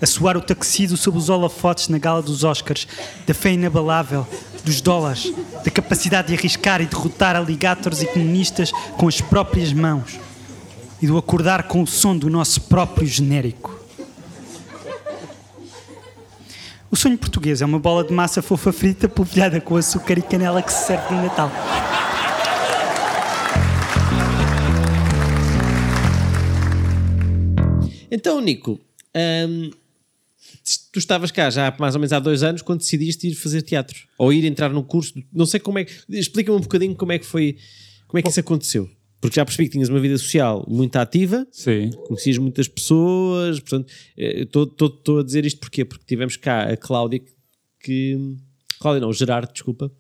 [0.02, 2.88] A suar o taxido sob os holofotes na gala dos Oscars,
[3.28, 4.26] da fé inabalável,
[4.64, 5.34] dos dólares,
[5.64, 10.20] da capacidade de arriscar e derrotar aligators e comunistas com as próprias mãos
[11.02, 13.78] e do acordar com o som do nosso próprio genérico.
[16.92, 20.62] O sonho português é uma bola de massa fofa frita polvilhada com açúcar e canela
[20.62, 21.52] que se serve no Natal.
[28.12, 28.80] Então, Nico,
[29.16, 29.70] hum,
[30.92, 33.62] tu estavas cá já há mais ou menos há dois anos quando decidiste ir fazer
[33.62, 35.14] teatro ou ir entrar num curso.
[35.32, 35.94] Não sei como é que.
[36.10, 37.58] Explica-me um bocadinho como é que foi.
[38.08, 38.90] Como é que isso aconteceu?
[39.22, 41.90] Porque já percebi que tinhas uma vida social muito ativa, Sí.
[42.08, 45.84] conhecias muitas pessoas, portanto, eh, estou a dizer isto porquê?
[45.84, 47.22] Porque tivemos cá a Cláudia
[47.82, 48.18] que.
[48.80, 49.92] Cláudia não, o Gerardo, desculpa,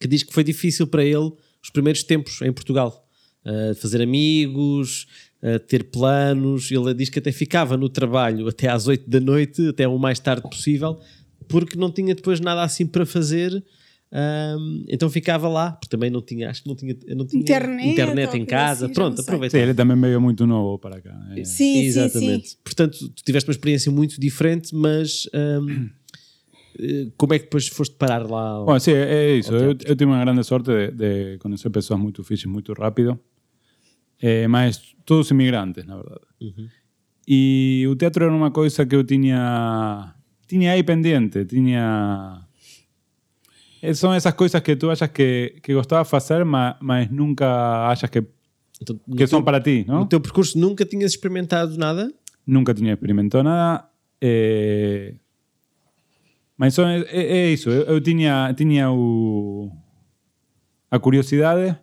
[0.00, 1.30] que diz que foi difícil para ele
[1.62, 3.04] os primeiros tempos em Portugal.
[3.44, 5.06] Uh, fazer amigos,
[5.66, 6.70] ter planos.
[6.70, 10.18] Ele diz que até ficava no trabalho até às 8 da noite, até o mais
[10.18, 10.98] tarde possível,
[11.48, 13.62] porque não tinha depois nada assim para fazer.
[14.10, 17.88] Um, então ficava lá, porque também não tinha, acho que não tinha, não tinha Internet,
[17.90, 18.86] internet em casa.
[18.86, 19.58] assim, Pronto, aproveita.
[19.58, 21.14] Ele também veio muito novo para cá.
[21.36, 21.44] eh.
[21.44, 22.48] Sim, Exatamente.
[22.48, 22.58] sim, sim.
[22.64, 25.28] Portanto, tu tiveste uma experiência muito diferente, mas
[25.62, 25.90] hum,
[26.80, 28.48] eh, como é que depois foste parar lá?
[28.52, 29.52] ao- Bueno, sí, é isso.
[29.54, 30.90] Eu, eu tive uma grande sorte de,
[31.34, 33.18] de conhecer pessoas muito fiches muito rápido.
[34.22, 34.46] Eh,
[35.04, 36.20] todos imigrantes, na verdade.
[37.26, 40.14] E o teatro era uma coisa que eu tinha,
[40.46, 41.44] tinha aí pendente.
[41.44, 42.40] Tinha...
[43.82, 47.88] Eh, São essas coisas que tu achas que, que gostava de fazer, mas, mas nunca
[47.88, 48.24] achas que,
[48.82, 50.00] Então, que teu- são para ti, não?
[50.00, 52.12] No teu percurso nunca tinhas experimentado nada?
[52.46, 53.88] Nunca tinha experimentado nada.
[54.20, 55.14] eh,
[56.56, 57.70] mas só é, é- é isso.
[57.70, 59.70] Eu, eu tinha, tinha o,
[60.90, 61.78] a curiosidade,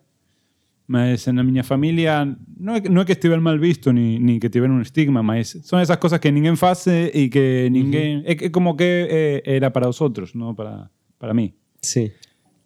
[0.88, 2.24] mas na minha família
[2.58, 5.22] não é, que- não é que estiver mal visto ni, ni que tiver um estigma,
[5.22, 8.22] mas são essas coisas que ninguém faz e que ninguém.
[8.24, 11.52] É, que- como que é- era para os outros, não para, para mim.
[11.82, 12.10] Sim.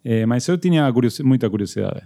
[0.03, 0.91] Eh, mas eu tinha
[1.23, 2.01] muita curiosidade.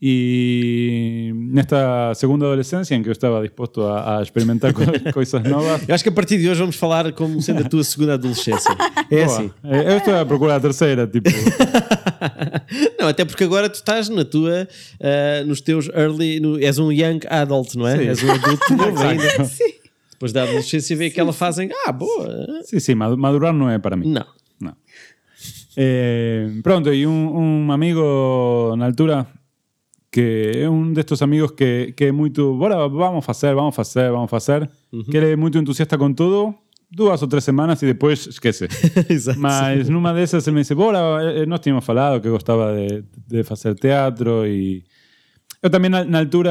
[0.00, 4.82] E nesta segunda adolescência, em que eu estava disposto a, a experimentar co
[5.12, 7.82] coisas novas, Eu acho que a partir de hoje vamos falar como sendo a tua
[7.82, 8.76] segunda adolescência.
[9.10, 9.36] É Boa.
[9.38, 9.50] assim.
[9.64, 11.30] Eh, Eu estou a procurar a terceira, tipo.
[13.00, 14.68] Não, até porque agora tu estás na tua,
[15.00, 17.96] ah, nos teus early, no- és um young adult, não é?
[17.96, 18.08] Sim.
[18.08, 19.44] És um adulto novo ainda.
[19.44, 19.72] Sim.
[20.12, 22.28] Depois da adolescência vê aquela fase em, ah, boa.
[22.64, 24.08] Sim, sim, madu- madurar não é para mim.
[24.12, 24.26] Não.
[24.60, 24.74] Não.
[25.76, 29.26] Eh, pronto, y un, un amigo na altura
[30.16, 34.30] que é um destes amigos que, que é muito, bora, vamos fazer, vamos fazer, vamos
[34.30, 34.66] fazer,
[35.10, 36.54] que ele é muito entusiasta com tudo,
[36.90, 38.66] duas ou três semanas e depois esquece.
[39.10, 39.38] Exato.
[39.38, 43.44] Mas numa dessas ele me disse, bora, eh, nós tínhamos falado que gostava de, de
[43.44, 44.84] fazer teatro e
[45.62, 46.50] eu também na, na altura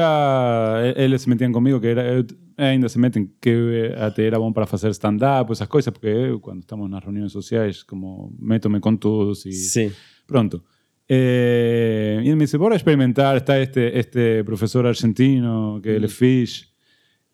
[0.84, 2.24] eh, eles se metiam comigo que era, eu,
[2.56, 6.38] ainda se metem que eh, até era bom para fazer stand-up, essas coisas, porque eu
[6.38, 9.90] quando estamos nas reuniões sociais como meto-me com todos e Sim.
[10.24, 10.62] pronto.
[11.08, 16.72] Eh, y él me dice, bora experimentar, está este, este profesor argentino que ele fiz.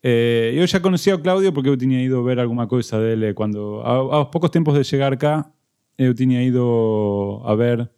[0.03, 3.79] Eh, eu já conhecia o Claudio porque eu tinha ido ver alguma coisa dele quando,
[3.81, 5.49] a- aos poucos tempos de chegar cá,
[5.97, 7.89] eu tinha ido a ver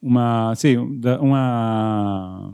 [0.00, 2.52] uma, sim, da- uma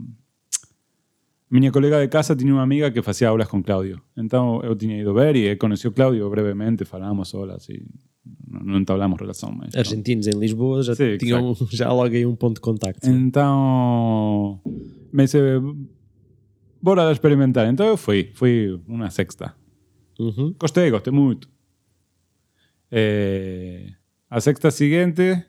[1.51, 4.01] minha colega de casa tinha uma amiga que fazia aulas com Claudio.
[4.17, 7.85] Então eu tinha ido ver e conheci o Claudio brevemente, falamos horas e
[8.63, 12.55] não, entablamos relação, mas Argentinos em Lisboa já Sim, tinham já logo aí um ponto
[12.55, 13.09] de contacto.
[13.09, 14.59] Então,
[15.11, 15.37] me disse,
[16.81, 17.67] bora experimentar.
[17.67, 19.55] Então eu fui, fui uma sexta.
[20.19, 20.55] Uhum.
[20.59, 21.49] Gostei, gostei muito.
[22.91, 23.91] Eh,
[24.29, 25.43] a sexta seguinte,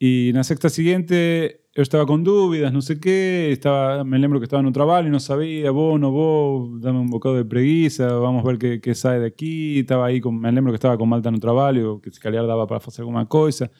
[0.00, 4.38] e na sexta seguinte eu estava com dúvidas, não sei o quê, estava, me lembro
[4.38, 8.08] que estava no trabalho e não sabia, vou, não vou, dame um bocado de preguiça,
[8.18, 9.78] vamos ver que, que sai daqui.
[9.80, 12.66] Estava aí, com, me lembro que estava com Malta no trabalho, que se calhar dava
[12.66, 13.70] para fazer alguma coisa.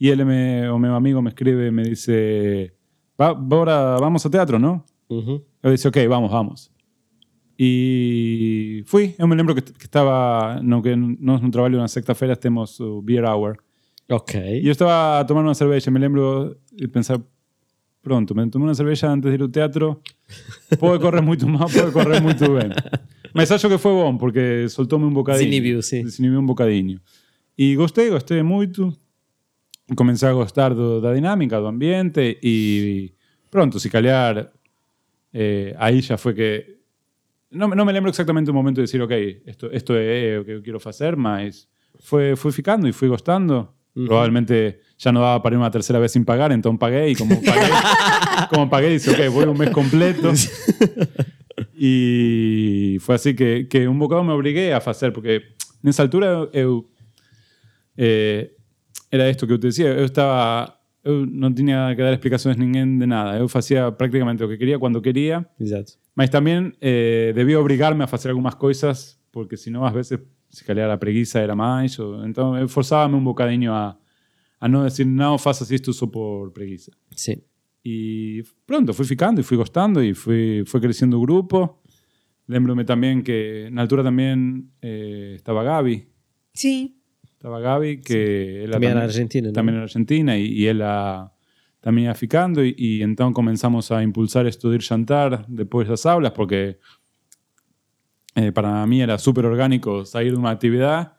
[0.00, 2.72] E ele, me, o meu amigo, me escreve e me disse,
[3.18, 4.82] "Va- bora, vamos ao teatro, não?
[5.08, 5.40] Uhum.
[5.62, 6.70] Eu disse, ok, vamos, vamos.
[7.58, 9.14] E fui.
[9.18, 13.00] Eu me lembro que, que estava, no, que nós no trabalho na sexta-feira temos o
[13.00, 13.56] Beer Hour.
[14.10, 14.60] Ok.
[14.60, 15.90] E eu estava a tomar uma cerveja.
[15.90, 17.20] Me lembro de pensar,
[18.04, 20.00] pronto, me tomei uma cerveja antes de ir ao teatro.
[20.78, 22.70] Pode correr muito mal, pode correr bem.
[23.32, 25.50] Mas acho que foi bom, porque soltou-me um bocadinho.
[25.50, 26.04] Desinibiu, sim.
[26.04, 27.00] Desinibiu um bocadinho.
[27.58, 28.96] E gostei, gostei muito.
[29.96, 33.12] Comecei a gostar do, da dinâmica, do ambiente e
[33.50, 34.50] pronto, se calhar
[35.32, 36.76] eh, aí já foi que
[37.50, 40.50] não, não me lembro exatamente o momento de dizer, ok, esto, esto é o que
[40.52, 41.68] eu quero fazer, mas
[42.00, 43.68] foi, fui ficando e fui gostando.
[43.94, 47.36] Provavelmente já não dava para ir uma terceira vez sem pagar, então paguei e como
[47.42, 47.70] paguei,
[48.50, 50.28] como paguei, disse, ok, vou um mês completo.
[51.76, 55.42] E foi assim que, que um bocado me obriguei a fazer, porque
[55.82, 56.84] nessa altura eu.
[57.96, 58.50] eh,
[59.10, 60.74] era isto que eu te dizia, eu estava.
[61.04, 63.36] Eu não tinha que dar explicações a ninguém de nada.
[63.38, 65.92] Eu fazia praticamente o que queria, quando queria, Exato.
[66.16, 70.18] mas também eh, devia obrigar-me a fazer algumas coisas, porque senão às vezes,
[70.48, 71.98] se calhar a preguiça era mais.
[71.98, 73.94] Ou, então eu forçava-me um bocadinho a,
[74.64, 76.90] a não dizer, não faças isto só por preguiça.
[77.14, 77.36] Sim.
[77.84, 81.82] E pronto, fui ficando e fui gostando e fui, foi crescendo o grupo.
[82.48, 86.08] Lembro-me também que na altura também eh, estava Gabi.
[86.54, 86.94] Sim.
[87.34, 89.52] Estava Gabi, que ela Também era argentina, não?
[89.52, 91.30] Também era argentina e, e ela
[91.82, 96.06] também ia ficando e, e então começamos a impulsar esto de ir jantar depois das
[96.06, 96.78] aulas porque
[98.34, 101.10] eh, para mim era super orgânico sair de uma atividade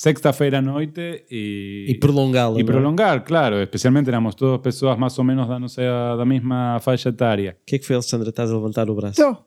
[0.00, 2.60] sexta-feira à noite e, E prolongá-la.
[2.60, 2.72] e não é?
[2.72, 3.56] prolongar, claro.
[3.62, 5.80] Especialmente éramos todas pessoas mais ou menos da, nossa,
[6.16, 7.56] da mesma faixa etária.
[7.62, 8.28] O que é que foi, Alexandra?
[8.28, 9.20] Estás a levantar o braço?
[9.20, 9.44] Estou.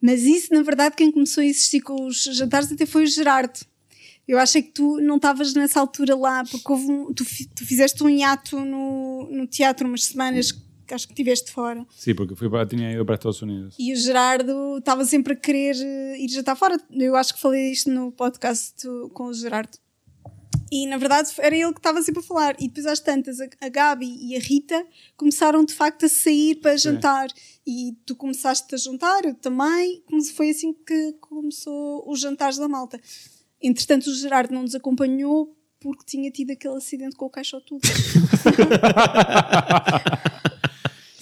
[0.00, 3.58] Mas isso, na verdade, quem começou a insistir com os jantares até foi o Gerardo.
[4.28, 7.24] Eu achei que tu não estavas nessa altura lá, porque houve um- tu,
[7.56, 10.52] tu fizeste um hiato no, no teatro umas semanas
[10.88, 11.86] que acho que estiveste fora.
[11.90, 13.76] Sim, porque fui para, tinha ido para Estados Unidos.
[13.78, 16.76] E o Gerardo estava sempre a querer eh, ir jantar fora.
[16.90, 18.74] Eu acho que falei isto no podcast
[19.12, 19.78] com o Gerardo.
[20.70, 22.54] E na verdade era ele que estava sempre a falar.
[22.58, 24.84] E depois às tantas, a, a Gabi e a Rita
[25.16, 27.28] começaram de facto a sair para jantar.
[27.66, 30.02] E tu começaste a jantar, eu também.
[30.06, 33.00] Como se- Foi assim que começou os jantares da malta.
[33.62, 37.80] Entretanto, o Gerardo não nos acompanhou porque tinha tido aquele acidente com o caixotudo.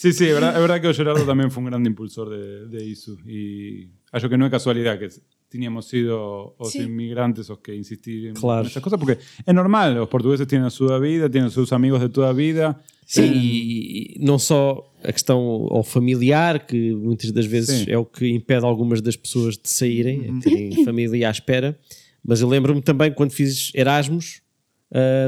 [0.07, 2.67] Sí, sí, es verdad, es verdad que o Gerardo también fue un gran impulsor de,
[2.69, 3.17] de eso.
[3.27, 5.09] Y acho que no es casualidad que
[5.49, 6.83] teníamos sido os Sí.
[6.83, 8.67] inmigrantes os que insistir en Claro.
[8.69, 12.33] esas cosas, porque es normal, los portugueses tienen su vida, tienen sus amigos de toda
[12.33, 12.81] vida.
[13.09, 15.39] Sim, e não só a questão
[15.71, 17.91] ao familiar, que muitas das vezes Sim.
[17.91, 21.79] é o que impede algumas das pessoas de saírem, é terem família à espera,
[22.25, 24.41] mas eu lembro-me também quando fiz Erasmus,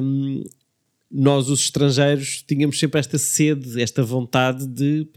[0.02, 0.42] hum,
[1.10, 5.08] nós os estrangeiros tínhamos sempre esta sede, esta vontade de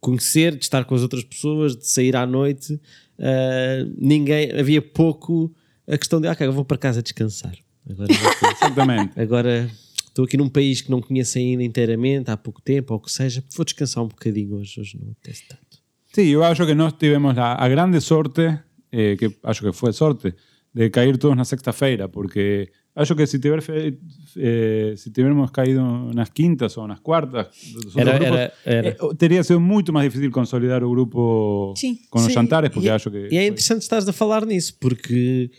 [0.00, 2.80] conhecer, de estar com as outras pessoas, de sair à noite.
[3.18, 5.52] Ah, ninguém, havia pouco
[5.86, 7.56] a questão de, ah, eu vou para casa descansar.
[7.88, 9.18] Agora Exactamente.
[9.18, 9.70] Agora
[10.06, 13.10] estou aqui num país que não conheço ainda inteiramente, há pouco tempo, ou o que
[13.10, 15.78] seja, vou descansar um bocadinho hoje, hoje não apetece tanto.
[16.12, 18.58] Sí, yo acho que nós tivemos la, a grande sorte,
[18.90, 20.34] eh, que acho que fue sorte,
[20.72, 23.96] de caer todos na sexta-feira, porque acho que se, tiver fe,
[24.36, 25.82] eh, se tivéssemos caído
[26.14, 28.88] nas quintas ou nas quartas dos outros Era- grupos, era- era.
[28.88, 31.98] eh, teria sido muito mais difícil consolidar o grupo Sim.
[32.10, 33.28] com os Sim, jantares, porque e, acho que...
[33.30, 35.50] E é interessante estares a falar nisso, porque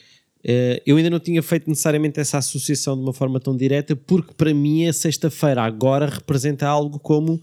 [0.43, 4.33] eh, eu ainda não tinha feito necessariamente essa associação de uma forma tão direta, porque
[4.33, 7.39] para mim a sexta-feira agora representa algo como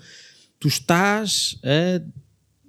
[0.61, 2.03] tu estás a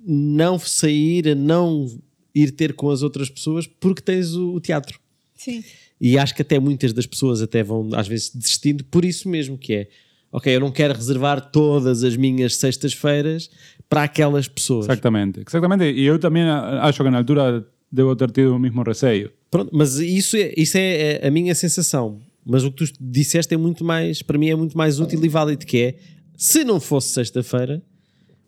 [0.05, 1.87] não sair, a não
[2.33, 4.99] ir ter com as outras pessoas porque tens o, o teatro.
[5.35, 5.63] Sim.
[5.99, 9.57] E acho que até muitas das pessoas até vão às vezes desistindo por isso mesmo,
[9.57, 9.87] que é
[10.31, 13.49] ok, eu não quero reservar todas as minhas sextas-feiras
[13.89, 14.85] para aquelas pessoas.
[14.85, 15.83] Exactamente, exactamente.
[15.85, 19.31] E eu também acho que na altura devo ter tido o mesmo receio.
[19.49, 22.19] Pronto, mas isso é, isso é a minha sensação.
[22.45, 25.27] Mas o que tu disseste é muito mais, para mim é muito mais útil e
[25.29, 25.95] válido, que é,
[26.37, 27.81] se não fosse sexta-feira,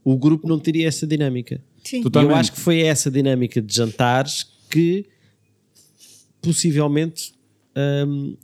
[0.03, 1.61] o grupo não teria essa dinâmica.
[1.83, 1.97] Sim.
[1.97, 2.31] Tu- E Totalmente.
[2.31, 5.05] eu acho que foi essa dinâmica de jantares que
[6.41, 7.33] possivelmente
[8.07, 8.35] hum,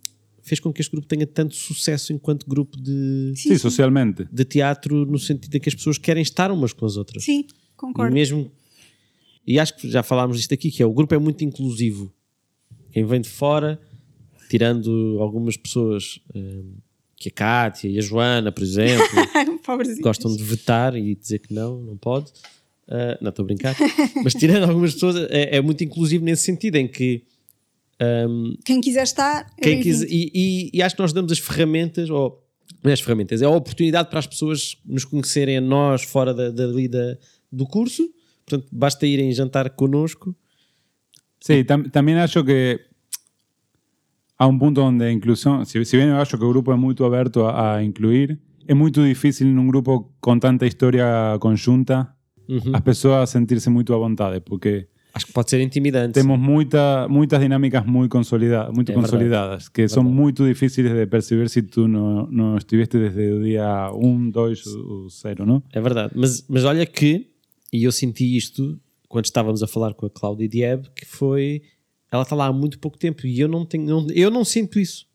[0.42, 4.26] fez com que este grupo tenha tanto sucesso enquanto grupo de, Sim, socialmente.
[4.30, 7.24] de teatro, no sentido de que as pessoas querem estar umas com as outras.
[7.24, 8.14] Sim, E concordo.
[8.14, 8.50] mesmo.
[9.46, 12.12] E acho que já falámos disto aqui, que é o grupo é muito inclusivo.
[12.92, 13.80] Quem vem de fora,
[14.48, 16.74] tirando algumas pessoas, hum,
[17.16, 19.06] que a Kátia e a Joana, por exemplo,
[20.02, 22.30] gostam de vetar e dizer que não, não pode.
[22.88, 23.74] Ah, não, estou a brincar.
[24.22, 27.22] Mas tirando algumas pessoas, é, é muito inclusivo nesse sentido, em que
[28.28, 31.38] hum, Quem quiser estar, é quem quiser, e, e- e acho que nós damos as
[31.38, 32.42] ferramentas, ou
[32.82, 36.32] não é as ferramentas, é a oportunidade para as pessoas nos conhecerem a nós fora
[36.34, 37.16] da, dali da-
[37.50, 38.08] do curso.
[38.44, 40.34] Portanto, basta irem jantar connosco.
[41.40, 42.80] Sí, tam- también acho que
[44.38, 46.78] a un punto donde a inclusión, si, si bien yo acho que el grupo es
[46.78, 52.12] muy abierto a, a incluir, es muy difícil en un grupo con tanta historia conjunta
[52.72, 54.86] as pessoas sentirse muito à vontade, porque
[55.16, 56.12] Acho que pode ser intimidante.
[56.12, 59.10] temos muita, muitas dinâmicas muy consolidadas, muito É verdade.
[59.12, 60.20] consolidadas, que son Verdade.
[60.20, 65.08] muito difíciles de perceber si tú no, no estuviste desde el día 1, 2 o
[65.08, 65.62] 0, ¿no?
[65.72, 66.12] É verdade.
[66.14, 67.30] Mas, mas olha que,
[67.72, 71.62] e eu senti isto quando estávamos a falar com a Cláudia Dieb, que foi.
[72.12, 73.84] Ela está lá há muito pouco tempo e eu não tenho.
[73.86, 75.06] não- eu não sinto isso.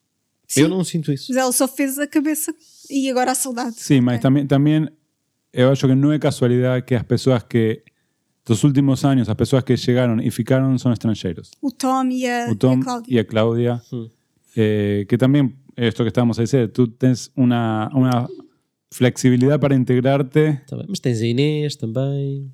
[0.47, 0.62] Sim.
[0.64, 1.28] Eu não sinto isso.
[1.30, 2.52] Mas ela só fez a cabeça
[2.89, 3.76] e agora a saudade.
[3.78, 4.89] Sí, mas también, también
[5.54, 7.84] eu acho que no es casualidad que as pessoas que
[8.45, 11.51] dos últimos años, as pessoas que llegaron y ficaron son extranjeros.
[11.61, 13.11] O Tom e a, O Tom e a Cláudia.
[13.13, 13.83] y a Claudia,
[14.55, 18.27] eh, que también, esto que estábamos a decir, tú tienes una, una
[18.91, 20.61] flexibilidad para integrarte.
[20.67, 20.85] Tá bem.
[20.89, 22.51] Mas tens a Inês também.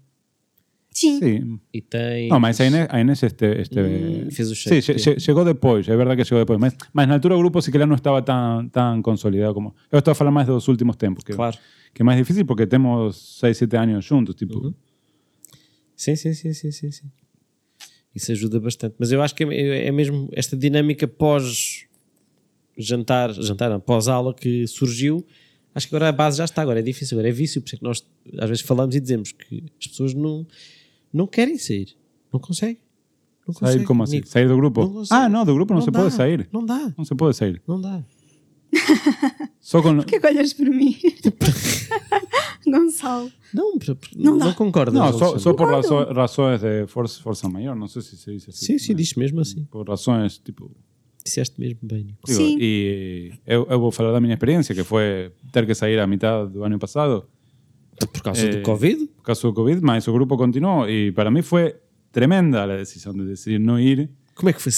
[0.92, 1.20] Sim.
[1.20, 1.44] Sí.
[1.74, 2.30] E tens.
[2.30, 6.24] No, mas a Inés, a Inés este, este Mm, fez o sí, es verdad que
[6.24, 6.60] llegó después.
[6.60, 9.76] Mas, mas na altura o grupo sí que no estaba tan, tan consolidado como...
[9.92, 11.58] Eu estou a falar máis dos últimos tempos, que, Claro.
[11.94, 14.74] que é máis difícil porque temos 6, 7 anos juntos, tipo...
[15.98, 17.12] Sim, sim, sim, sim, sim, sim.
[18.16, 18.96] Isso ajuda bastante.
[19.00, 21.86] Mas eu acho que é, é mesmo esta dinâmica pós
[22.78, 25.26] jantar, jantar não, pós aula que surgiu.
[25.74, 27.76] Acho que agora a base já está, agora é difícil, agora é vício, por isso
[27.76, 28.06] é que nós
[28.40, 30.46] às vezes falamos e dizemos que as pessoas não,
[31.12, 31.96] não querem sair,
[32.32, 32.78] não conseguem.
[33.48, 34.16] Não Sair conseguem, como assim?
[34.18, 34.28] Nico.
[34.28, 34.82] Sair do grupo?
[34.82, 35.22] Não consegue.
[35.22, 36.50] ah, no, do grupo no, Não se dá, puede sair.
[36.52, 37.62] Não dá, No se puede sair.
[37.66, 38.04] não dá.
[39.62, 39.96] Só con...
[39.96, 40.98] Por que que olhas para mim?
[42.72, 43.32] Gonçalo.
[43.54, 44.94] Não, Não concordas.
[44.94, 48.50] No, só, só por razo- razones de força, força maior, não sei se se dice
[48.50, 48.66] así.
[48.66, 49.64] Sim, sim, diz mesmo assim.
[49.72, 50.70] Por razões, tipo...
[51.24, 52.06] Disseste mesmo bem.
[52.26, 52.58] Digo, Sim.
[52.60, 56.48] e eu, eu vou falar da minha experiência, que foi ter que sair a mitad
[56.50, 57.26] do ano passado,
[58.14, 59.08] Por causa Eh, do Covid?
[59.08, 61.76] por causa do Covid, mas o grupo continuou e para mim foi
[62.14, 64.10] tremenda a decisão de decidir não ir.
[64.36, 64.72] Como é que foi?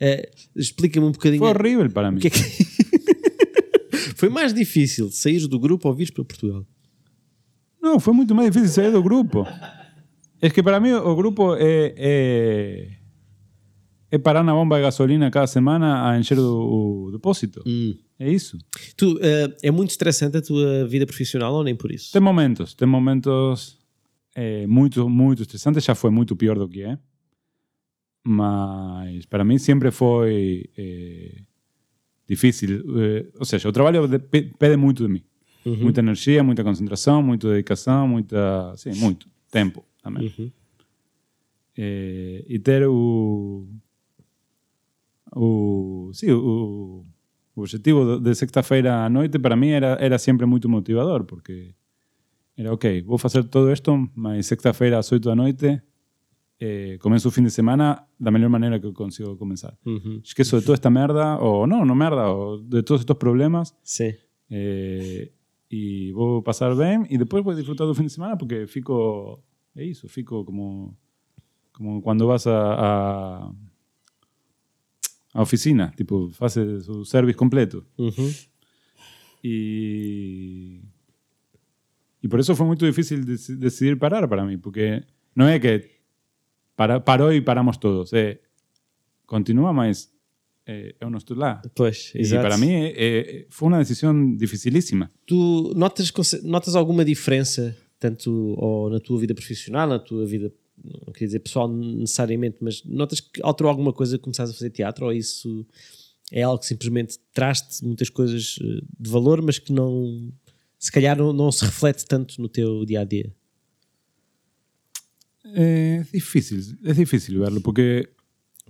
[0.00, 1.38] Eh, Explica-me um bocadinho.
[1.40, 2.18] Foi horrível para mim.
[2.18, 2.66] O que é que-
[4.16, 6.64] Foi mais difícil sair do grupo ou vires para Portugal?
[7.86, 9.46] Não, foi muito mais difícil sair do grupo.
[10.40, 12.90] É que para mim o grupo é, é,
[14.10, 17.62] é parar na bomba de gasolina cada semana a encher o, o depósito.
[18.18, 18.56] É isso.
[18.96, 22.12] Tu, eh, é muito estressante a tua vida profissional ou nem por isso?
[22.12, 23.78] Tem momentos, tem momentos
[24.34, 25.84] eh, muito, muito estressantes.
[25.84, 26.98] Já foi muito pior do que é.
[28.24, 31.42] Mas para mim sempre foi eh,
[32.28, 32.82] difícil.
[33.00, 35.22] Eh, ou seja, o trabalho de- pe- pede muito de mim.
[35.70, 38.74] Muita energia, muita concentração, muita dedicação, muita.
[38.76, 39.28] Sim, muito.
[39.50, 40.26] Tempo também.
[41.76, 43.66] Eh, e ter o.
[45.34, 46.10] O.
[46.14, 47.04] Sim, o,
[47.54, 51.74] o objetivo de- sexta-feira à noite para mim era, era sempre muito motivador, porque
[52.56, 55.82] era ok, vou fazer todo isto, mas sexta-feira às 8 da noite
[56.60, 59.76] eh, começo o fim de semana da melhor maneira que eu consigo começar.
[60.24, 64.14] Esqueço de toda esta merda, ou não, não merda, ou de todos estes problemas, Sim.
[64.50, 65.30] eh,
[65.70, 69.42] e vou passar bem, e depois vou disfrutar do fim de semana, porque fico,
[69.74, 70.96] é isso, fico como,
[71.72, 73.52] como quando vas a, a,
[75.34, 77.84] a oficina, tipo, hace su service completo.
[77.98, 78.32] Uhum.
[79.42, 80.80] Y,
[82.22, 85.04] y por eso fue muy difícil dec- decidir parar para mí, porque
[85.34, 86.00] no es que
[86.74, 88.40] para, paró y paramos todos, eh,
[89.24, 90.12] continúa, mas
[90.66, 91.62] eh, eu não estou lá.
[91.74, 92.42] Pois, Y exato.
[92.42, 95.10] para mí eh, eh, fue una decisión dificilísima.
[95.24, 96.12] Tu notas,
[96.42, 100.52] notas alguma diferença, tanto ou na tua vida profissional, na tua vida,
[100.82, 104.70] não queria dizer pessoal necessariamente, mas notas que alterou alguma coisa que começaste a fazer
[104.70, 105.66] teatro ou isso
[106.32, 110.32] é algo que simplesmente traz-te muitas coisas eh, de valor, mas que não,
[110.78, 113.32] se calhar não, não se reflete tanto no teu dia a dia?
[115.54, 118.08] Es difícil, es difícil verlo, porque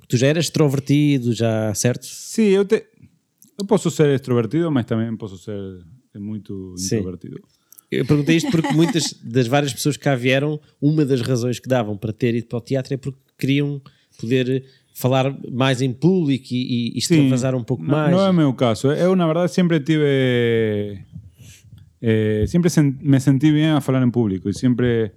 [0.09, 2.07] Tu já eras extrovertido, já, certo?
[2.07, 2.85] sí, eu, te,
[3.59, 5.59] eu posso ser extrovertido, mas também posso ser
[6.15, 6.97] muito Sim.
[6.97, 7.41] introvertido.
[7.91, 11.69] Eu perguntei isto porque muitas das várias pessoas que cá vieram, uma das razões que
[11.69, 13.81] davam para ter ido para o teatro é porque queriam
[14.19, 18.15] poder falar mais em público e, e extravasar um pouco no, mais.
[18.15, 18.91] No es mi caso.
[18.91, 21.05] Eu, na verdade, sempre tive.
[22.01, 25.13] eh, sempre me sentí bien a falar en público y siempre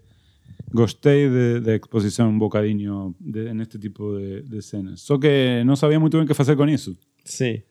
[0.71, 5.01] gostei de, de exposición un bocadinho de, en este tipo de, de escenas.
[5.01, 6.95] Só que no sabía bem o que fazer con isso.
[7.23, 7.63] Sim.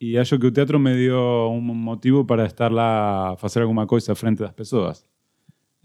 [0.00, 3.86] E acho que o teatro me dio un motivo para estar lá a fazer alguma
[3.86, 5.06] coisa frente das pessoas.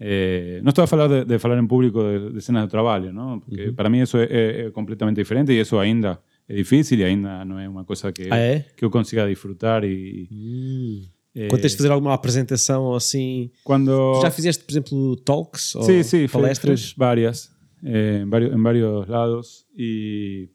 [0.00, 3.12] Eh, no estou a falar de, de falar en público de, de cenas de trabalho,
[3.12, 3.40] ¿no?
[3.44, 7.04] porque para mí eso é, é- é completamente diferente e eso ainda é difícil e
[7.04, 8.66] ainda não é uma coisa que, Ah, é?
[8.76, 13.50] que eu consiga disfrutar e eh, Quando tens de fazer alguma apresentação ou assim.
[13.64, 16.92] quando já fizeste, por exemplo, talks sí, fue- palestras?
[16.92, 17.50] fue varias,
[17.84, 19.66] eh, en, varios, en varios lados.
[19.76, 20.48] Y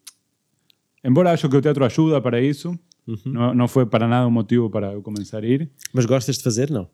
[1.03, 2.77] embora acho que o teatro ajuda para isso,
[3.25, 5.69] no, no fue para nada un motivo para eu comenzar a ir.
[5.93, 6.71] Mas gostas de fazer?
[6.71, 6.89] Não.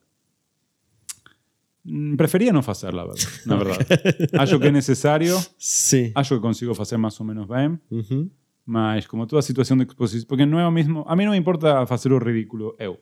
[1.85, 2.15] Mm,
[2.61, 3.23] facer, la verdad.
[3.45, 3.85] Na verdade.
[4.37, 6.11] acho que é necesario, Sim.
[6.13, 8.29] acho que consigo facer más ou menos ben, Uhum.
[8.65, 11.39] mas como toda situación de exposición, porque non é o mismo, a mí non me
[11.41, 12.99] importa facer o ridículo, eu.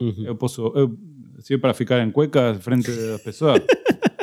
[0.00, 0.24] Uhum.
[0.24, 0.96] Eu posso, eu,
[1.38, 3.62] se é para ficar en cuecas frente das persoas,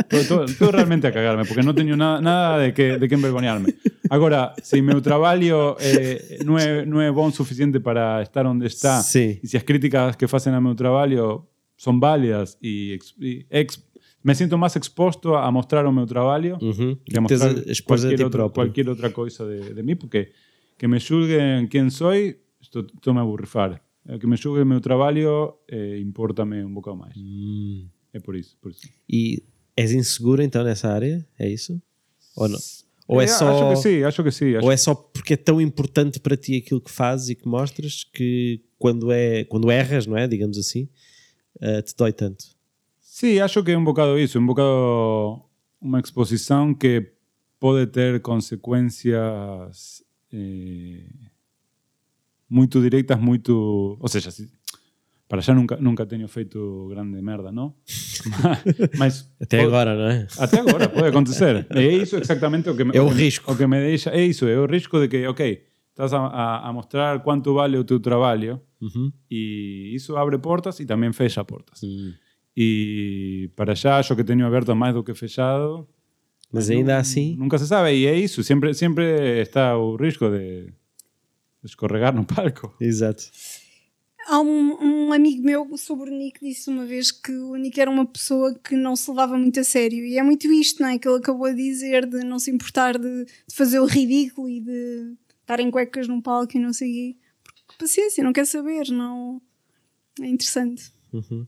[0.09, 3.75] Estou realmente a cagarme, porque non teño nada, nada de, que, de que envergoñarme.
[4.07, 6.87] Agora, se meu traballo eh, non, é,
[7.35, 9.43] suficiente para estar onde está, Sí.
[9.43, 13.83] e se as críticas que facen a meu traballo son válidas e, ex, e ex,
[14.23, 16.95] me sinto máis exposto a mostrar o meu traballo Uhum.
[17.03, 18.15] que a Tens mostrar a expor a ti
[18.55, 20.31] cualquier, outra, coisa de, de mí, porque
[20.79, 23.75] que me xulguen quen soy, isto, isto me aburrifar.
[23.75, 27.13] Eh, Que me xulguen o meu traballo eh, importame un bocado máis.
[27.19, 27.89] Hum.
[28.13, 28.87] É por isso, por isso.
[29.09, 29.43] E
[29.75, 31.27] és inseguro então nessa área?
[31.37, 31.75] É isso?
[32.35, 32.59] Ou não?
[33.07, 33.47] Ou é Eh, só.
[33.51, 34.55] Acho que sí, acho que sí.
[34.55, 37.47] Acho Ou é só porque é tão importante para ti aquilo que fazes e que
[37.47, 40.27] mostras que quando, é, quando erras, não é?
[40.27, 40.87] Digamos assim,
[41.59, 42.45] eh, te dói tanto.
[43.01, 45.43] Sí, acho que é un bocado iso, un bocado
[45.83, 47.13] unha exposición que
[47.59, 51.05] pode ter consecuencias eh,
[52.49, 53.97] moito directas, moito...
[53.99, 54.29] Ou seja,
[55.27, 57.75] para xa nunca, nunca teño feito grande merda, non?
[58.99, 59.27] Mas...
[59.39, 60.27] Até pode- agora, não é?
[60.39, 61.67] Até agora, pode acontecer.
[61.75, 63.51] E é iso exactamente o que me, É o risco.
[63.51, 66.69] O que me deixa, é iso, é o risco de que, ok, estás a, a,
[66.69, 69.09] a mostrar quanto vale o teu traballo Uhum.
[69.25, 71.81] e iso abre portas e tamén fecha portas.
[72.55, 75.89] E para xa acho que teño aberto máis do que fechado.
[76.53, 80.71] Mas ainda assim, Nunca se sabe e é iso, sempre sempre está o risco de
[81.67, 82.75] escorregar no palco.
[82.79, 83.23] exato.
[84.27, 87.89] Há um, um amigo meu sobre o Nick disse uma vez que o Nick era
[87.89, 90.05] uma pessoa que não se levava muito a sério.
[90.05, 90.99] E é muito isto, não é?
[90.99, 94.59] Que ele acabou de dizer, de não se importar de, de fazer o ridículo e
[94.59, 97.15] de estar em cuecas num palco e não sei o quê.
[97.41, 99.41] Porque paciência, não quer saber, não.
[100.19, 100.91] É interessante.
[101.11, 101.47] Sí,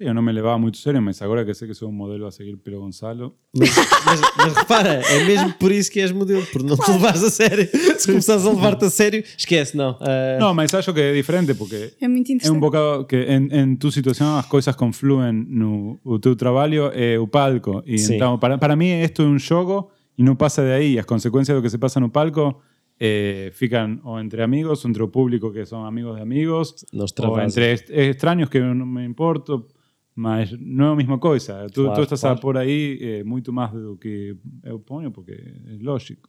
[0.00, 2.32] eu non me levaba muito sério, mas agora que sei que sou un modelo a
[2.32, 3.68] seguir pelo Gonzalo, Mas,
[4.08, 7.28] mas- mas repara, é mesmo por isso que és modelo, por não te levares a
[7.30, 7.68] sério.
[8.00, 10.00] Se começares a levar-te a sério, esquece, não.
[10.00, 13.52] Ah, No, mas acho que é diferente porque É muito é un bocado que en,
[13.52, 17.84] en tu situación as coisas confluen no o teu traballo e o palco.
[17.84, 18.16] E Sí.
[18.16, 20.96] então, para, para mí isto é un xogo e non pasa de aí.
[20.96, 22.64] As consecuencias do que se pasa no palco
[23.00, 27.04] eh, fican o entre amigos, o entre o público que son amigos de amigos, Não
[27.04, 27.52] ou extravasas.
[27.56, 29.68] entre extraños que eu non me importo,
[30.14, 31.66] mas non é a mesma coisa.
[31.72, 32.38] Tu, Claro, tu estás claro.
[32.38, 36.28] a por aí eh, moito máis do que eu ponho, porque é lógico.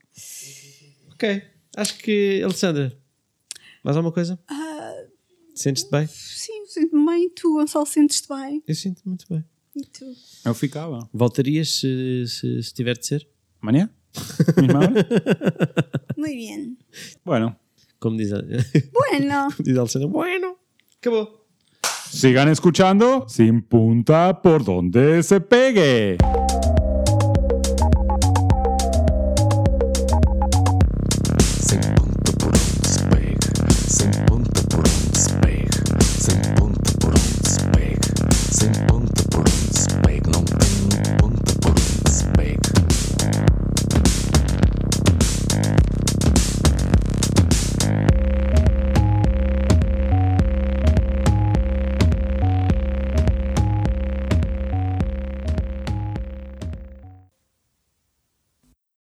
[1.13, 1.41] Ok.
[1.77, 2.91] Acho que, Alessandra,
[3.83, 4.39] mais alguma coisa?
[5.55, 6.07] Sentes-te bem?
[6.07, 7.29] Sim, sinto-me bem.
[7.29, 8.63] Tu, Gonçalo, sentes-te bem.
[8.67, 9.43] Eu sinto muito bem.
[9.75, 10.05] E tu?
[10.45, 11.07] Eu ficava.
[11.13, 13.27] Voltarias se, se, se tiver de ser?
[13.61, 13.89] Amanhã?
[14.57, 14.91] Mesma hora?
[16.17, 16.77] Muy bien.
[17.23, 17.55] Bueno.
[17.99, 19.47] Como diz a, Bueno.
[19.55, 20.57] como diz a Alessandra, bueno,
[20.97, 21.40] acabou.
[22.11, 26.17] Sigan escuchando Sin Punta por donde se pegue.